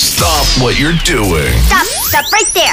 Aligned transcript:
Stop 0.00 0.46
what 0.62 0.78
you're 0.80 0.96
doing. 1.04 1.52
Stop, 1.68 1.84
stop 1.84 2.32
right 2.32 2.46
there. 2.54 2.72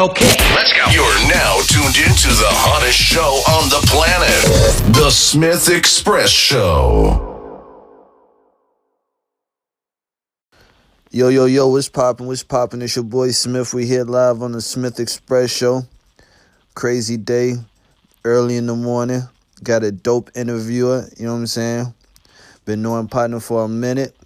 Okay. 0.00 0.24
Let's 0.56 0.72
go. 0.72 0.86
You're 0.90 1.28
now 1.28 1.60
tuned 1.66 1.98
into 1.98 2.28
the 2.28 2.48
hottest 2.48 2.96
show 2.98 3.42
on 3.52 3.68
the 3.68 3.86
planet, 3.88 4.94
The 4.94 5.10
Smith 5.10 5.68
Express 5.68 6.30
Show. 6.30 7.28
Yo, 11.10 11.28
yo, 11.28 11.44
yo, 11.44 11.68
what's 11.68 11.90
poppin'? 11.90 12.26
What's 12.26 12.42
poppin'? 12.42 12.80
It's 12.80 12.96
your 12.96 13.04
boy 13.04 13.32
Smith. 13.32 13.74
We 13.74 13.84
here 13.84 14.04
live 14.04 14.40
on 14.40 14.52
the 14.52 14.62
Smith 14.62 14.98
Express 14.98 15.50
Show. 15.50 15.82
Crazy 16.74 17.18
day, 17.18 17.56
early 18.24 18.56
in 18.56 18.64
the 18.64 18.74
morning. 18.74 19.20
Got 19.62 19.84
a 19.84 19.92
dope 19.92 20.30
interviewer, 20.34 21.06
you 21.18 21.26
know 21.26 21.32
what 21.32 21.40
I'm 21.40 21.46
saying? 21.48 21.94
Been 22.64 22.80
knowing 22.80 23.08
partner 23.08 23.40
for 23.40 23.64
a 23.64 23.68
minute. 23.68 24.16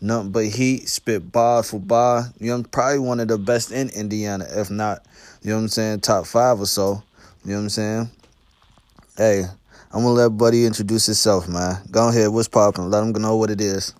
Nothing 0.00 0.30
but 0.30 0.44
heat, 0.46 0.88
spit 0.88 1.32
bar 1.32 1.62
for 1.62 1.80
bar. 1.80 2.32
You 2.38 2.56
know, 2.56 2.62
probably 2.62 3.00
one 3.00 3.18
of 3.18 3.28
the 3.28 3.38
best 3.38 3.72
in 3.72 3.88
Indiana, 3.90 4.46
if 4.48 4.70
not, 4.70 5.04
you 5.42 5.50
know 5.50 5.56
what 5.56 5.62
I'm 5.62 5.68
saying, 5.68 6.00
top 6.00 6.26
five 6.26 6.60
or 6.60 6.66
so. 6.66 7.02
You 7.44 7.52
know 7.52 7.56
what 7.56 7.62
I'm 7.62 7.68
saying? 7.70 8.10
Hey, 9.16 9.44
I'm 9.92 10.02
gonna 10.02 10.10
let 10.10 10.28
Buddy 10.28 10.66
introduce 10.66 11.06
himself, 11.06 11.48
man. 11.48 11.82
Go 11.90 12.08
ahead, 12.08 12.28
what's 12.28 12.46
poppin'? 12.46 12.90
Let 12.90 13.02
him 13.02 13.12
know 13.12 13.36
what 13.36 13.50
it 13.50 13.60
is. 13.60 13.94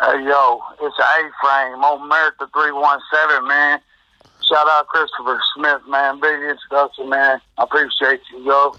Hey 0.00 0.24
yo, 0.24 0.60
it's 0.82 0.98
A-frame 0.98 1.78
on 1.84 2.02
America 2.02 2.46
317, 2.52 3.48
man. 3.48 3.80
Shout 4.48 4.68
out 4.68 4.86
Christopher 4.88 5.40
Smith, 5.56 5.80
man. 5.88 6.20
Big 6.20 6.42
introduction, 6.42 7.08
man. 7.08 7.40
I 7.56 7.62
appreciate 7.62 8.20
you, 8.32 8.44
yo. 8.44 8.74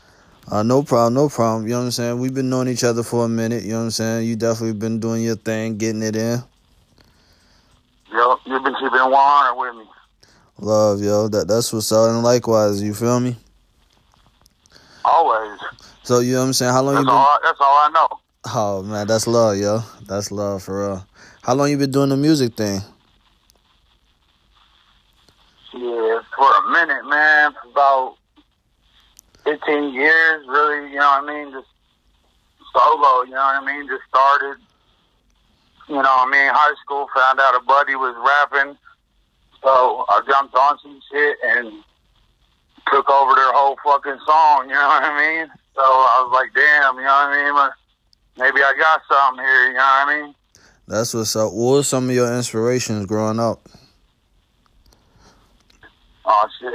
Uh, 0.52 0.62
no 0.62 0.84
problem, 0.84 1.14
no 1.14 1.30
problem. 1.30 1.64
You 1.64 1.74
know 1.74 1.80
what 1.80 1.86
I'm 1.86 1.92
saying? 1.92 2.20
We've 2.20 2.34
been 2.34 2.50
knowing 2.50 2.68
each 2.68 2.84
other 2.84 3.02
for 3.04 3.26
a 3.26 3.30
minute. 3.30 3.64
You 3.64 3.72
know 3.72 3.80
what 3.80 3.84
I'm 3.86 3.92
saying? 3.92 4.28
You 4.28 4.36
definitely 4.36 4.74
been 4.74 5.00
doing 5.00 5.24
your 5.24 5.36
thing, 5.36 5.78
getting 5.78 6.04
it 6.04 6.16
in. 6.16 6.44
Yo, 8.12 8.38
you've 8.46 8.64
been 8.64 8.76
keeping 8.76 9.00
one 9.00 9.14
honor 9.14 9.56
with 9.56 9.76
me. 9.76 9.86
Love, 10.60 11.02
yo. 11.02 11.28
That 11.30 11.48
that's 11.48 11.72
what's 11.72 11.92
up. 11.92 12.10
And 12.10 12.24
likewise, 12.24 12.82
you 12.82 12.94
feel 12.94 13.20
me? 13.20 13.38
Always. 15.06 15.60
So 16.04 16.20
you 16.20 16.34
know 16.34 16.42
what 16.42 16.48
I'm 16.48 16.54
saying? 16.54 16.74
How 16.74 16.82
long 16.82 16.96
you 16.96 16.98
That's 17.00 17.08
been? 17.08 17.16
all, 17.16 17.38
that's 17.44 17.60
all 17.62 17.66
I 17.66 17.90
know. 17.94 18.08
Oh 18.54 18.84
man, 18.84 19.08
that's 19.08 19.26
love, 19.26 19.58
yo. 19.58 19.80
That's 20.06 20.32
love 20.32 20.64
for 20.64 20.82
real. 20.88 21.08
How 21.42 21.54
long 21.56 21.70
you 21.70 21.78
been 21.78 21.92
doing 21.92 22.10
the 22.10 22.18
music 22.18 22.56
thing? 22.56 22.82
Yeah, 25.74 26.20
for 26.36 26.52
a 26.52 26.72
minute, 26.72 27.06
man. 27.08 27.54
For 27.54 27.70
about 27.70 28.18
15 29.44 29.94
years, 29.94 30.46
really, 30.48 30.92
you 30.92 31.00
know 31.00 31.22
what 31.22 31.30
I 31.30 31.44
mean? 31.44 31.52
Just 31.52 31.68
solo, 32.74 33.24
you 33.24 33.32
know 33.32 33.44
what 33.44 33.64
I 33.64 33.66
mean? 33.66 33.88
Just 33.88 34.04
started, 34.08 34.58
you 35.88 35.96
know 35.96 36.02
what 36.02 36.28
I 36.28 36.32
mean? 36.32 36.52
High 36.54 36.76
school, 36.84 37.08
found 37.16 37.40
out 37.40 37.56
a 37.56 37.64
buddy 37.66 37.96
was 37.96 38.16
rapping. 38.16 38.78
So 39.64 40.06
I 40.10 40.22
jumped 40.28 40.56
on 40.56 40.78
some 40.82 41.00
shit 41.12 41.38
and 41.46 41.72
took 42.92 43.10
over 43.10 43.36
their 43.36 43.54
whole 43.54 43.78
fucking 43.84 44.20
song, 44.26 44.68
you 44.68 44.76
know 44.76 44.88
what 44.88 45.04
I 45.04 45.16
mean? 45.18 45.48
So 45.76 45.82
I 45.82 46.24
was 46.26 46.34
like, 46.34 46.54
damn, 46.54 46.96
you 46.96 47.02
know 47.02 47.08
what 47.08 47.32
I 47.32 47.52
mean? 47.52 47.72
Maybe 48.38 48.64
I 48.64 48.74
got 48.78 49.02
something 49.10 49.44
here, 49.44 49.68
you 49.68 49.74
know 49.74 49.80
what 49.80 50.08
I 50.08 50.22
mean? 50.22 50.36
That's 50.88 51.14
what's 51.14 51.36
up. 51.36 51.54
What 51.54 51.72
were 51.76 51.84
some 51.84 52.10
of 52.10 52.16
your 52.16 52.36
inspirations 52.36 53.06
growing 53.06 53.40
up? 53.40 53.70
Shit! 56.60 56.74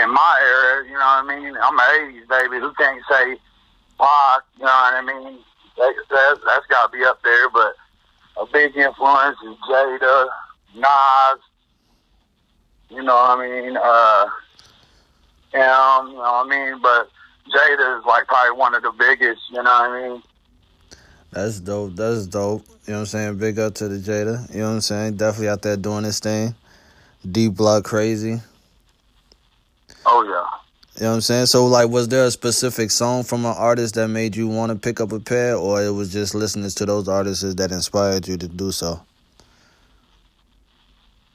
In 0.00 0.12
my 0.12 0.36
era, 0.40 0.84
you 0.86 0.92
know 0.92 0.98
what 0.98 1.24
I 1.24 1.36
mean. 1.38 1.56
I'm 1.56 1.78
an 1.78 2.12
'80s 2.12 2.28
baby. 2.28 2.60
Who 2.60 2.72
can't 2.74 3.02
say 3.10 3.36
Pac? 3.98 4.42
You 4.58 4.64
know 4.64 4.70
what 4.70 4.94
I 4.94 5.02
mean? 5.02 5.38
That, 5.76 5.94
that, 6.10 6.38
that's 6.46 6.66
got 6.66 6.90
to 6.90 6.98
be 6.98 7.04
up 7.04 7.22
there. 7.22 7.50
But 7.50 7.74
a 8.40 8.46
big 8.52 8.76
influence 8.76 9.36
is 9.46 9.56
Jada, 9.68 10.28
Nas. 10.74 11.40
You 12.90 13.02
know 13.02 13.14
what 13.14 13.38
I 13.38 13.48
mean? 13.48 13.76
Uh, 13.76 14.24
him. 15.52 16.10
You 16.12 16.18
know 16.18 16.44
what 16.44 16.46
I 16.46 16.48
mean? 16.48 16.80
But 16.82 17.08
Jada 17.52 17.98
is 17.98 18.04
like 18.06 18.26
probably 18.26 18.58
one 18.58 18.74
of 18.74 18.82
the 18.82 18.92
biggest. 18.98 19.42
You 19.50 19.62
know 19.62 19.62
what 19.62 19.90
I 19.90 20.08
mean? 20.08 20.22
That's 21.32 21.60
dope. 21.60 21.96
That's 21.96 22.26
dope. 22.26 22.64
You 22.86 22.92
know 22.92 22.94
what 22.94 23.00
I'm 23.00 23.06
saying? 23.06 23.38
Big 23.38 23.58
up 23.58 23.74
to 23.76 23.88
the 23.88 23.98
Jada. 23.98 24.52
You 24.52 24.60
know 24.60 24.68
what 24.68 24.74
I'm 24.74 24.80
saying? 24.80 25.16
Definitely 25.16 25.48
out 25.48 25.62
there 25.62 25.76
doing 25.76 26.04
this 26.04 26.20
thing. 26.20 26.54
D 27.28 27.48
block 27.48 27.84
crazy. 27.84 28.40
Oh 30.06 30.22
yeah. 30.22 30.58
You 30.96 31.02
know 31.02 31.08
what 31.10 31.14
I'm 31.16 31.20
saying? 31.20 31.46
So 31.46 31.66
like 31.66 31.90
was 31.90 32.08
there 32.08 32.24
a 32.24 32.30
specific 32.30 32.90
song 32.90 33.24
from 33.24 33.44
an 33.44 33.54
artist 33.56 33.96
that 33.96 34.08
made 34.08 34.34
you 34.34 34.48
want 34.48 34.72
to 34.72 34.78
pick 34.78 35.00
up 35.00 35.12
a 35.12 35.20
pair 35.20 35.56
or 35.56 35.82
it 35.84 35.90
was 35.90 36.12
just 36.12 36.34
listening 36.34 36.70
to 36.70 36.86
those 36.86 37.08
artists 37.08 37.54
that 37.54 37.72
inspired 37.72 38.26
you 38.26 38.36
to 38.38 38.48
do 38.48 38.72
so? 38.72 39.00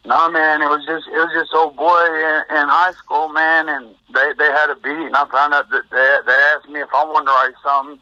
No 0.04 0.31
man, 0.31 0.64
it 0.64 0.66
was 0.66 0.84
just 0.88 1.06
it 1.08 1.14
was 1.14 1.30
just 1.34 1.54
old 1.54 1.76
boy 1.76 2.06
in, 2.06 2.58
in 2.58 2.68
high 2.68 2.94
school, 2.94 3.30
man, 3.30 3.70
and 3.70 3.94
they 4.14 4.34
they 4.40 4.50
had 4.50 4.72
a 4.72 4.76
beat, 4.76 4.98
and 4.98 5.16
I 5.16 5.26
found 5.30 5.54
out 5.54 5.70
that 5.70 5.84
they 5.92 6.18
they 6.26 6.40
asked 6.56 6.70
me 6.70 6.81
if 6.81 6.90
I 6.92 7.04
wanted 7.06 7.28
to 7.28 7.31
write 7.31 7.54
something. 7.62 8.00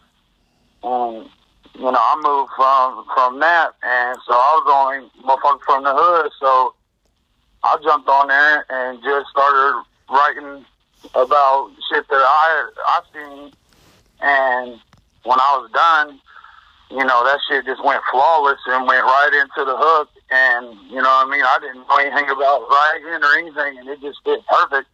Um, 0.81 1.29
you 1.75 1.91
know, 1.91 2.00
I 2.00 2.16
moved 2.24 2.52
from 2.56 3.06
from 3.13 3.40
that, 3.41 3.75
and 3.84 4.18
so 4.25 4.31
I 4.31 4.52
was 4.56 4.68
only 4.72 5.09
motherfucker 5.28 5.59
from 5.66 5.84
the 5.84 5.94
hood, 5.94 6.31
so 6.40 6.74
I 7.63 7.75
jumped 7.84 8.08
on 8.08 8.29
there 8.29 8.66
and 8.69 9.03
just 9.03 9.28
started 9.31 9.84
writing 10.09 10.66
about 11.16 11.72
shit 11.92 12.08
that 12.09 12.16
I 12.16 12.70
I 12.88 13.02
seen, 13.14 13.53
and 14.22 14.80
when 15.24 15.40
I 15.40 15.58
was 15.62 15.72
done, 15.72 16.20
you 16.92 17.06
know, 17.06 17.24
that 17.24 17.40
shit 17.47 17.66
just 17.66 17.84
went 17.84 18.02
flawless 18.12 18.59
and 18.68 18.88
went 18.88 19.03
right 19.03 19.34
into 19.34 19.66
the 19.66 19.78
hook. 19.78 20.09
And, 20.31 20.78
you 20.90 21.02
know 21.02 21.09
what 21.09 21.28
I 21.28 21.30
mean? 21.30 21.44
I 21.44 21.58
didn't 21.62 21.88
know 21.88 21.97
anything 21.97 22.30
about 22.30 22.66
writing 22.70 23.24
or 23.24 23.34
anything, 23.38 23.80
and 23.80 23.90
it 23.90 24.02
just 24.02 24.20
fit 24.24 24.42
perfect. 24.47 24.90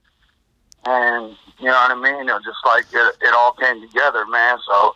And, 0.86 1.36
you 1.60 1.66
know 1.66 1.80
what 1.88 1.92
I 1.92 1.96
mean? 1.96 2.30
It 2.30 2.44
just 2.44 2.64
like 2.66 2.86
it, 2.92 3.16
it 3.22 3.34
all 3.34 3.54
came 3.54 3.82
together, 3.82 4.26
man. 4.28 4.58
So, 4.68 4.96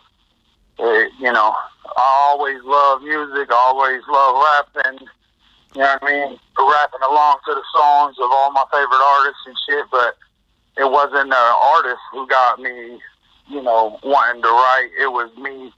it, 0.78 1.12
you 1.18 1.32
know, 1.32 1.54
I 1.96 2.30
always 2.30 2.62
love 2.64 3.02
music, 3.02 3.50
always 3.52 4.02
love 4.08 4.44
rapping, 4.76 5.08
you 5.74 5.80
know 5.80 5.96
what 6.00 6.02
I 6.02 6.12
mean? 6.12 6.38
Rapping 6.58 7.06
along 7.08 7.38
to 7.46 7.54
the 7.54 7.64
songs 7.74 8.16
of 8.18 8.30
all 8.30 8.52
my 8.52 8.64
favorite 8.72 9.04
artists 9.16 9.42
and 9.46 9.56
shit, 9.66 9.86
but 9.90 10.16
it 10.76 10.90
wasn't 10.90 11.30
the 11.30 11.36
artist 11.36 12.00
who 12.12 12.26
got 12.26 12.60
me, 12.60 12.98
you 13.48 13.62
know, 13.62 13.98
wanting 14.02 14.42
to 14.42 14.48
write. 14.48 14.90
It 15.00 15.12
was 15.12 15.30
me 15.36 15.72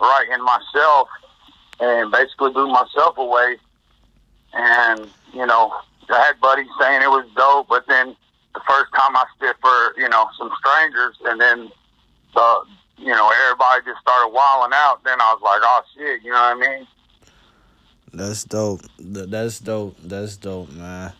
writing 0.00 0.44
myself 0.44 1.08
and 1.80 2.10
basically 2.10 2.52
blew 2.52 2.68
myself 2.68 3.18
away. 3.18 3.56
And, 4.54 5.08
you 5.32 5.46
know, 5.46 5.72
I 6.10 6.20
had 6.20 6.40
buddies 6.40 6.66
saying 6.78 7.02
it 7.02 7.10
was 7.10 7.26
dope, 7.34 7.68
but 7.68 7.86
then 7.88 8.16
the 8.54 8.60
first 8.68 8.92
time 8.92 9.16
I 9.16 9.24
spit 9.36 9.56
for, 9.60 10.00
you 10.00 10.08
know, 10.08 10.28
some 10.38 10.50
strangers 10.58 11.16
and 11.24 11.40
then 11.40 11.70
the, 12.34 12.64
you 12.98 13.12
know, 13.12 13.30
everybody 13.46 13.84
just 13.86 14.00
started 14.00 14.32
wilding 14.32 14.74
out, 14.74 15.02
then 15.04 15.20
I 15.20 15.34
was 15.34 15.42
like, 15.42 15.60
oh 15.64 15.82
shit, 15.96 16.22
you 16.22 16.30
know 16.30 16.54
what 16.54 16.56
I 16.56 16.60
mean? 16.60 16.86
That's 18.12 18.44
dope. 18.44 18.82
That's 18.98 19.58
dope. 19.58 19.96
That's 20.02 20.36
dope, 20.36 20.70
man. 20.72 21.12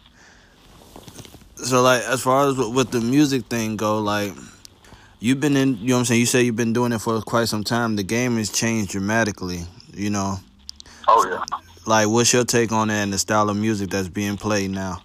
So 1.57 1.83
like 1.83 2.03
as 2.03 2.23
far 2.23 2.49
as 2.49 2.57
with 2.57 2.91
the 2.91 3.01
music 3.01 3.47
thing 3.47 3.77
go, 3.77 3.99
like 3.99 4.33
you've 5.21 5.41
been 5.41 5.57
in 5.57 5.79
you 5.79 5.89
know 5.89 5.95
what 5.95 5.99
I'm 6.01 6.05
saying, 6.07 6.21
you 6.21 6.27
say 6.27 6.43
you've 6.43 6.57
been 6.57 6.73
doing 6.73 6.93
it 6.93 7.01
for 7.01 7.21
quite 7.23 7.49
some 7.49 7.65
time. 7.65 7.97
The 7.97 8.03
game 8.03 8.37
has 8.37 8.51
changed 8.51 8.91
dramatically, 8.91 9.65
you 9.95 10.11
know. 10.11 10.39
Oh 11.09 11.27
yeah. 11.29 11.45
Like 11.87 12.09
what's 12.09 12.33
your 12.33 12.45
take 12.45 12.73
on 12.73 12.89
that 12.89 13.03
and 13.03 13.13
the 13.13 13.19
style 13.19 13.49
of 13.49 13.57
music 13.57 13.91
that's 13.91 14.09
being 14.09 14.37
played 14.37 14.71
now? 14.71 15.03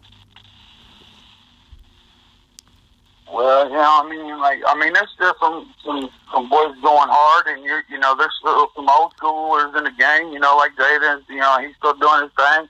Well, 3.31 3.67
you 3.67 3.75
know, 3.75 4.01
I 4.03 4.07
mean, 4.09 4.39
like, 4.39 4.59
I 4.65 4.73
mean, 4.79 4.93
there's 4.93 5.11
still 5.11 5.35
some 5.39 5.67
some 5.83 6.09
some 6.31 6.49
boys 6.49 6.75
going 6.79 7.11
hard, 7.11 7.47
and 7.47 7.63
you 7.63 7.75
you 7.89 7.99
know, 7.99 8.15
there's 8.15 8.33
still 8.39 8.71
some 8.75 8.87
old 8.87 9.11
schoolers 9.19 9.75
in 9.77 9.83
the 9.83 9.91
game, 9.99 10.31
you 10.31 10.39
know, 10.39 10.55
like 10.55 10.71
Jaden, 10.79 11.27
you 11.27 11.43
know, 11.43 11.59
he's 11.59 11.75
still 11.75 11.93
doing 11.99 12.23
his 12.23 12.31
thing 12.39 12.69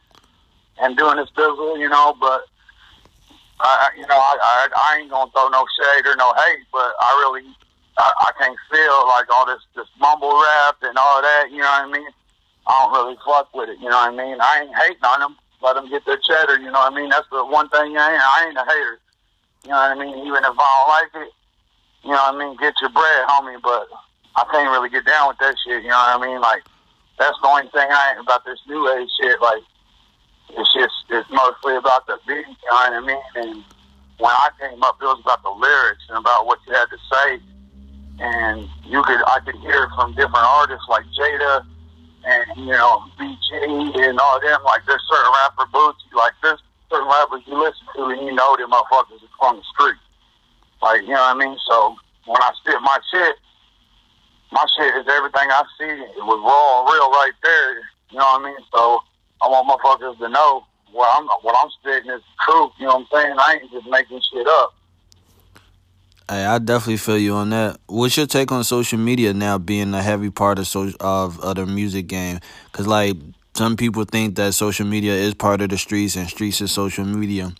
and 0.81 0.97
doing 0.97 1.17
his 1.17 1.29
bizzle, 1.37 1.78
you 1.79 1.90
know, 1.90 2.17
but 2.20 2.41
I, 3.61 3.90
you 3.97 4.05
know, 4.08 4.17
I, 4.17 4.34
I 4.41 4.67
I 4.73 4.90
ain't 5.02 5.11
gonna 5.11 5.29
throw 5.31 5.47
no 5.49 5.66
shade 5.78 6.09
or 6.09 6.16
no 6.17 6.34
hate, 6.34 6.66
but 6.73 6.90
I 6.90 7.09
really 7.22 7.46
I, 7.97 8.09
I 8.26 8.31
can't 8.41 8.58
feel 8.73 8.97
like 9.14 9.29
all 9.29 9.46
this 9.46 9.61
this 9.76 9.90
mumble 10.02 10.34
rap 10.34 10.81
and 10.81 10.97
all 10.97 11.22
that, 11.22 11.49
you 11.52 11.61
know 11.61 11.70
what 11.70 11.85
I 11.85 11.91
mean? 11.91 12.09
I 12.66 12.73
don't 12.81 12.93
really 12.97 13.17
fuck 13.26 13.53
with 13.53 13.70
it, 13.70 13.78
you 13.78 13.90
know 13.90 14.09
what 14.09 14.14
I 14.14 14.17
mean? 14.17 14.37
I 14.41 14.66
ain't 14.66 14.76
hating 14.76 15.05
on 15.05 15.20
them, 15.22 15.37
let 15.61 15.78
them 15.78 15.90
get 15.90 16.05
their 16.05 16.17
cheddar, 16.17 16.58
you 16.58 16.73
know 16.73 16.81
what 16.81 16.93
I 16.93 16.96
mean? 16.96 17.09
That's 17.09 17.29
the 17.29 17.46
one 17.46 17.70
thing 17.70 17.93
I 17.97 18.14
ain't. 18.14 18.22
I 18.22 18.46
ain't 18.49 18.58
a 18.58 18.66
hater. 18.66 18.99
You 19.67 19.75
know 19.75 19.84
what 19.84 19.99
I 19.99 19.99
mean? 19.99 20.16
Even 20.23 20.47
if 20.47 20.55
I 20.55 20.64
don't 20.64 20.87
like 20.96 21.28
it, 21.28 21.34
you 22.08 22.16
know 22.16 22.23
what 22.23 22.35
I 22.35 22.40
mean? 22.40 22.55
Get 22.55 22.79
your 22.79 22.87
bread, 22.87 23.28
homie. 23.28 23.59
But 23.59 23.91
I 24.40 24.47
can't 24.47 24.72
really 24.72 24.87
get 24.87 25.03
down 25.03 25.28
with 25.28 25.43
that 25.43 25.59
shit. 25.59 25.84
You 25.84 25.91
know 25.91 25.99
what 26.08 26.23
I 26.23 26.25
mean? 26.25 26.40
Like 26.40 26.64
that's 27.19 27.35
the 27.43 27.52
only 27.52 27.67
thing 27.75 27.84
I 27.84 28.16
ain't 28.16 28.23
about 28.23 28.47
this 28.47 28.64
new 28.64 28.79
age 28.96 29.11
shit. 29.19 29.35
Like 29.43 29.59
it's 30.55 30.72
just 30.72 30.96
it's 31.11 31.28
mostly 31.35 31.75
about 31.75 32.08
the 32.08 32.16
beat. 32.23 32.47
You 32.47 32.69
know 32.72 32.79
what 32.79 32.96
I 32.96 33.03
mean? 33.03 33.28
And 33.43 33.55
when 34.23 34.31
I 34.31 34.55
came 34.55 34.79
up, 34.87 35.03
it 35.03 35.11
was 35.11 35.19
about 35.19 35.43
the 35.43 35.52
lyrics 35.52 36.08
and 36.08 36.17
about 36.17 36.47
what 36.47 36.64
you 36.64 36.72
had 36.72 36.87
to 36.87 36.99
say. 37.11 37.29
And 38.23 38.72
you 38.87 39.03
could 39.03 39.19
I 39.28 39.43
could 39.43 39.59
hear 39.59 39.91
from 39.99 40.16
different 40.16 40.47
artists 40.47 40.87
like 40.87 41.03
Jada 41.11 41.67
and 42.23 42.46
you 42.55 42.72
know 42.72 43.03
BG 43.19 43.99
and 43.99 44.16
all 44.16 44.40
them. 44.40 44.64
Like 44.64 44.87
there's 44.87 45.03
certain 45.11 45.31
rapper 45.43 45.67
boots, 45.75 45.99
like 46.16 46.40
there's 46.40 46.64
certain 46.89 47.07
rappers 47.07 47.43
you 47.45 47.57
listen 47.57 47.85
to 47.95 48.03
and 48.11 48.22
you 48.22 48.34
know 48.34 48.55
them 48.57 48.72
motherfuckers 48.72 49.23
is 49.23 49.34
from 49.39 49.57
the 49.57 49.63
street. 49.73 49.99
Like 50.81 51.01
you 51.01 51.13
know 51.13 51.22
what 51.22 51.35
I 51.35 51.39
mean. 51.39 51.57
So 51.67 51.95
when 52.25 52.41
I 52.41 52.51
spit 52.61 52.81
my 52.81 52.99
shit, 53.11 53.35
my 54.51 54.66
shit 54.78 54.95
is 54.95 55.07
everything 55.09 55.47
I 55.49 55.63
see. 55.78 55.91
It 55.91 56.23
was 56.23 56.39
raw 56.39 56.81
and 56.81 56.87
real 56.91 57.09
right 57.11 57.37
there. 57.43 57.75
You 58.11 58.19
know 58.19 58.25
what 58.25 58.41
I 58.41 58.45
mean. 58.45 58.61
So 58.72 58.99
I 59.41 59.47
want 59.47 59.67
motherfuckers 59.67 60.17
to 60.19 60.29
know 60.29 60.66
what 60.91 61.09
I'm 61.17 61.28
what 61.41 61.55
I'm 61.61 61.69
spitting 61.79 62.11
is 62.11 62.22
truth. 62.45 62.72
You 62.79 62.87
know 62.87 62.97
what 62.97 63.07
I'm 63.13 63.23
saying? 63.23 63.35
I 63.37 63.59
ain't 63.61 63.72
just 63.72 63.87
making 63.87 64.22
shit 64.31 64.47
up. 64.47 64.73
Hey, 66.29 66.43
I 66.43 66.59
definitely 66.59 66.97
feel 66.97 67.17
you 67.17 67.35
on 67.35 67.51
that. 67.51 67.79
What's 67.87 68.17
your 68.17 68.28
take 68.28 68.51
on 68.51 68.66
social 68.66 68.99
media 68.99 69.33
now 69.33 69.57
being 69.57 69.93
a 69.93 70.01
heavy 70.01 70.29
part 70.29 70.59
of 70.59 70.67
so 70.67 70.91
of, 70.99 71.40
of 71.40 71.55
the 71.55 71.66
music 71.66 72.07
game? 72.07 72.40
Cause 72.73 72.85
like 72.85 73.16
some 73.57 73.75
people 73.75 74.05
think 74.05 74.35
that 74.35 74.53
social 74.53 74.85
media 74.85 75.13
is 75.13 75.33
part 75.33 75.61
of 75.61 75.69
the 75.69 75.77
streets 75.79 76.15
and 76.15 76.29
streets 76.29 76.61
is 76.61 76.71
social 76.71 77.05
media. 77.05 77.51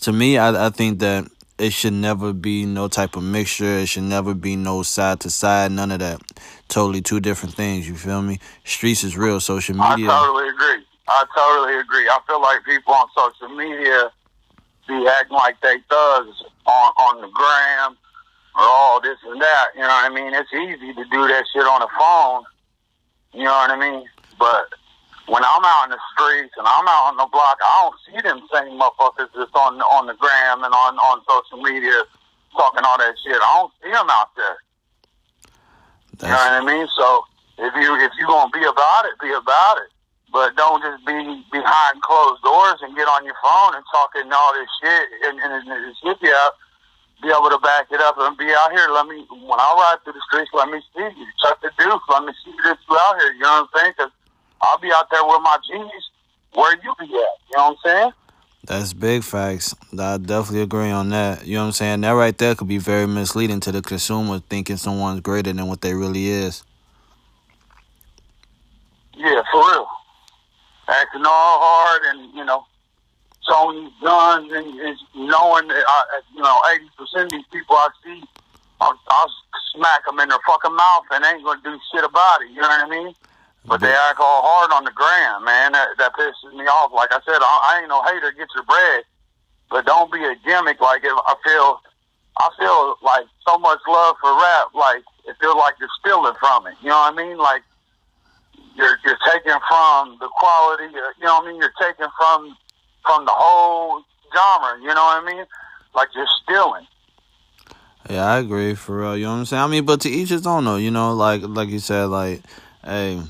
To 0.00 0.12
me, 0.12 0.36
I, 0.36 0.66
I 0.66 0.70
think 0.70 0.98
that 0.98 1.28
it 1.58 1.72
should 1.72 1.92
never 1.92 2.32
be 2.32 2.66
no 2.66 2.88
type 2.88 3.14
of 3.14 3.22
mixture. 3.22 3.78
It 3.78 3.86
should 3.86 4.02
never 4.02 4.34
be 4.34 4.56
no 4.56 4.82
side 4.82 5.20
to 5.20 5.30
side. 5.30 5.70
None 5.70 5.92
of 5.92 6.00
that. 6.00 6.20
Totally 6.66 7.00
two 7.02 7.20
different 7.20 7.54
things. 7.54 7.88
You 7.88 7.94
feel 7.94 8.20
me? 8.20 8.40
Streets 8.64 9.04
is 9.04 9.16
real. 9.16 9.38
Social 9.38 9.76
media. 9.76 10.10
I 10.10 10.26
totally 10.26 10.48
agree. 10.48 10.84
I 11.06 11.24
totally 11.36 11.78
agree. 11.78 12.08
I 12.08 12.18
feel 12.26 12.42
like 12.42 12.64
people 12.64 12.92
on 12.92 13.06
social 13.16 13.54
media 13.54 14.10
be 14.88 15.06
acting 15.06 15.36
like 15.36 15.60
they 15.60 15.76
thugs 15.88 16.42
on 16.66 16.92
on 16.98 17.20
the 17.20 17.28
gram 17.28 17.96
or 18.56 18.64
all 18.64 19.00
this 19.00 19.18
and 19.24 19.40
that. 19.40 19.66
You 19.76 19.82
know 19.82 19.86
what 19.86 20.10
I 20.10 20.14
mean? 20.14 20.34
It's 20.34 20.52
easy 20.52 20.92
to 20.94 21.04
do 21.04 21.28
that 21.28 21.44
shit 21.52 21.62
on 21.62 21.80
the 21.80 21.88
phone. 21.96 22.42
You 23.32 23.44
know 23.44 23.52
what 23.52 23.70
I 23.70 23.78
mean? 23.78 24.04
But 24.36 24.66
when 25.26 25.42
I'm 25.42 25.64
out 25.64 25.88
in 25.88 25.90
the 25.90 26.02
streets 26.12 26.52
and 26.56 26.66
I'm 26.66 26.86
out 26.88 27.12
on 27.12 27.16
the 27.16 27.28
block, 27.32 27.56
I 27.62 27.72
don't 27.80 27.98
see 28.04 28.18
them 28.20 28.44
same 28.52 28.76
motherfuckers 28.76 29.32
that's 29.32 29.54
on 29.56 29.80
on 29.94 30.06
the 30.06 30.14
gram 30.14 30.64
and 30.64 30.74
on 30.74 30.96
on 30.98 31.24
social 31.24 31.62
media 31.64 32.04
talking 32.52 32.84
all 32.84 32.98
that 32.98 33.14
shit. 33.24 33.36
I 33.36 33.50
don't 33.56 33.72
see 33.82 33.90
them 33.90 34.08
out 34.10 34.30
there. 34.36 34.56
That's... 36.18 36.22
You 36.22 36.28
know 36.28 36.44
what 36.44 36.60
I 36.60 36.64
mean? 36.64 36.86
So 36.96 37.06
if 37.58 37.72
you 37.74 37.88
if 38.04 38.12
you 38.18 38.26
gonna 38.26 38.52
be 38.52 38.64
about 38.64 39.04
it, 39.08 39.16
be 39.20 39.32
about 39.32 39.76
it. 39.80 39.90
But 40.32 40.56
don't 40.56 40.82
just 40.82 41.06
be 41.06 41.14
behind 41.52 42.02
closed 42.02 42.42
doors 42.42 42.82
and 42.82 42.96
get 42.96 43.06
on 43.06 43.24
your 43.24 43.38
phone 43.38 43.78
and 43.78 43.84
talking 43.94 44.26
all 44.32 44.52
this 44.58 44.68
shit 44.82 45.06
and, 45.30 45.38
and, 45.38 45.62
and 45.62 45.94
shit 46.02 46.18
you 46.20 46.34
out 46.34 46.58
be 47.22 47.32
able 47.32 47.48
to 47.48 47.58
back 47.64 47.88
it 47.90 48.00
up 48.00 48.16
and 48.18 48.36
be 48.36 48.50
out 48.52 48.72
here. 48.72 48.88
Let 48.92 49.08
me, 49.08 49.24
when 49.30 49.56
I 49.56 49.68
ride 49.72 50.04
through 50.04 50.12
the 50.12 50.24
streets, 50.28 50.50
let 50.52 50.68
me 50.68 50.82
see 50.92 51.08
you. 51.08 51.26
Chuck 51.40 51.56
the 51.62 51.70
deuce. 51.78 52.04
Let 52.10 52.24
me 52.24 52.32
see 52.44 52.52
you 52.52 52.68
you 52.68 52.98
out 53.00 53.16
here. 53.16 53.32
You 53.32 53.40
know 53.40 53.64
what 53.64 53.70
I'm 53.72 53.80
saying? 53.80 53.94
Because 53.96 54.12
I'll 54.66 54.78
be 54.78 54.90
out 54.92 55.10
there 55.10 55.24
with 55.24 55.40
my 55.42 55.58
genius 55.70 56.10
where 56.54 56.74
you 56.82 56.94
be 56.98 57.04
at. 57.04 57.10
You 57.10 57.56
know 57.56 57.64
what 57.64 57.70
I'm 57.70 57.76
saying? 57.84 58.12
That's 58.66 58.94
big 58.94 59.22
facts. 59.24 59.74
I 59.98 60.16
definitely 60.16 60.62
agree 60.62 60.90
on 60.90 61.10
that. 61.10 61.46
You 61.46 61.56
know 61.56 61.62
what 61.62 61.66
I'm 61.66 61.72
saying? 61.72 62.00
That 62.00 62.12
right 62.12 62.36
there 62.36 62.54
could 62.54 62.68
be 62.68 62.78
very 62.78 63.06
misleading 63.06 63.60
to 63.60 63.72
the 63.72 63.82
consumer 63.82 64.40
thinking 64.48 64.78
someone's 64.78 65.20
greater 65.20 65.52
than 65.52 65.66
what 65.66 65.82
they 65.82 65.92
really 65.92 66.28
is. 66.28 66.62
Yeah, 69.16 69.42
for 69.52 69.60
real. 69.60 69.86
Acting 70.88 71.24
all 71.26 71.58
hard 71.60 72.02
and, 72.16 72.34
you 72.34 72.44
know, 72.44 72.64
Tony 73.48 73.92
guns 74.02 74.50
and, 74.50 74.80
and 74.80 74.96
knowing 75.14 75.68
that, 75.68 75.84
I, 75.86 76.20
you 76.34 76.40
know, 76.40 76.58
80% 77.14 77.24
of 77.24 77.30
these 77.30 77.44
people 77.52 77.76
I 77.76 77.88
see, 78.02 78.22
I'll, 78.80 78.98
I'll 79.08 79.30
smack 79.74 80.06
them 80.06 80.20
in 80.20 80.30
their 80.30 80.38
fucking 80.46 80.74
mouth 80.74 81.04
and 81.10 81.24
ain't 81.24 81.44
going 81.44 81.60
to 81.60 81.70
do 81.70 81.78
shit 81.92 82.04
about 82.04 82.40
it. 82.42 82.50
You 82.50 82.62
know 82.62 82.68
what 82.68 82.86
I 82.86 82.88
mean? 82.88 83.14
But 83.66 83.80
they 83.80 83.88
mm-hmm. 83.88 84.10
act 84.10 84.20
all 84.20 84.42
hard 84.44 84.72
on 84.72 84.84
the 84.84 84.92
gram, 84.92 85.44
man. 85.44 85.72
That, 85.72 85.96
that 85.96 86.12
pisses 86.12 86.52
me 86.52 86.64
off. 86.68 86.92
Like 86.92 87.12
I 87.12 87.20
said, 87.24 87.40
I, 87.40 87.52
I 87.64 87.80
ain't 87.80 87.88
no 87.88 88.02
hater. 88.04 88.30
Get 88.36 88.48
your 88.54 88.64
bread, 88.64 89.04
but 89.70 89.86
don't 89.86 90.12
be 90.12 90.20
a 90.20 90.36
gimmick. 90.44 90.80
Like 90.80 91.00
if 91.04 91.16
I 91.16 91.34
feel, 91.40 91.80
I 92.38 92.48
feel 92.60 92.96
like 93.00 93.26
so 93.48 93.56
much 93.58 93.80
love 93.88 94.16
for 94.20 94.36
rap. 94.36 94.68
Like 94.74 95.02
it 95.24 95.36
feels 95.40 95.56
like 95.56 95.74
you're 95.80 95.92
stealing 96.00 96.36
from 96.38 96.66
it. 96.66 96.74
You 96.82 96.92
know 96.92 97.08
what 97.08 97.14
I 97.14 97.16
mean? 97.16 97.38
Like 97.38 97.62
you're 98.76 98.98
you're 99.04 99.20
taking 99.32 99.56
from 99.68 100.18
the 100.20 100.28
quality. 100.36 100.92
You 100.92 101.24
know 101.24 101.40
what 101.40 101.44
I 101.44 101.48
mean? 101.48 101.56
You're 101.56 101.78
taking 101.80 102.12
from 102.20 102.56
from 103.00 103.24
the 103.24 103.32
whole 103.32 104.04
genre. 104.28 104.76
You 104.80 104.92
know 104.92 105.08
what 105.08 105.24
I 105.24 105.26
mean? 105.26 105.44
Like 105.94 106.08
you're 106.14 106.28
stealing. 106.42 106.86
Yeah, 108.10 108.26
I 108.26 108.38
agree 108.38 108.74
for 108.74 109.00
real. 109.00 109.16
You 109.16 109.24
know 109.24 109.32
what 109.32 109.38
I'm 109.38 109.46
saying? 109.46 109.62
I 109.62 109.66
mean, 109.66 109.86
but 109.86 110.02
to 110.02 110.10
each 110.10 110.28
his 110.28 110.46
own 110.46 110.64
though. 110.64 110.76
You 110.76 110.90
know, 110.90 111.14
like 111.14 111.42
like 111.42 111.70
you 111.70 111.78
said, 111.78 112.06
like, 112.06 112.42
hey, 112.84 113.22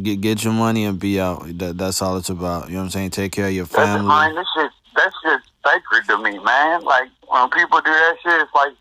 get 0.00 0.20
get 0.20 0.44
your 0.44 0.52
money 0.52 0.84
and 0.84 0.98
be 0.98 1.20
out. 1.20 1.46
That 1.58 1.76
that's 1.76 2.00
all 2.00 2.16
it's 2.16 2.30
about. 2.30 2.68
You 2.68 2.74
know 2.74 2.80
what 2.80 2.84
I'm 2.84 2.90
saying? 2.90 3.10
Take 3.10 3.32
care 3.32 3.46
of 3.46 3.52
your 3.52 3.66
family. 3.66 4.08
That's, 4.08 4.34
this 4.34 4.46
shit, 4.56 4.70
that's 4.96 5.16
just 5.22 5.50
sacred 5.64 6.04
to 6.08 6.18
me, 6.22 6.38
man. 6.38 6.82
Like 6.82 7.08
when 7.28 7.50
people 7.50 7.80
do 7.80 7.90
that 7.90 8.16
shit, 8.22 8.40
it's 8.40 8.54
like, 8.54 8.72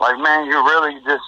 like 0.00 0.18
man, 0.18 0.46
you're 0.46 0.64
really 0.64 0.94
just 1.04 1.24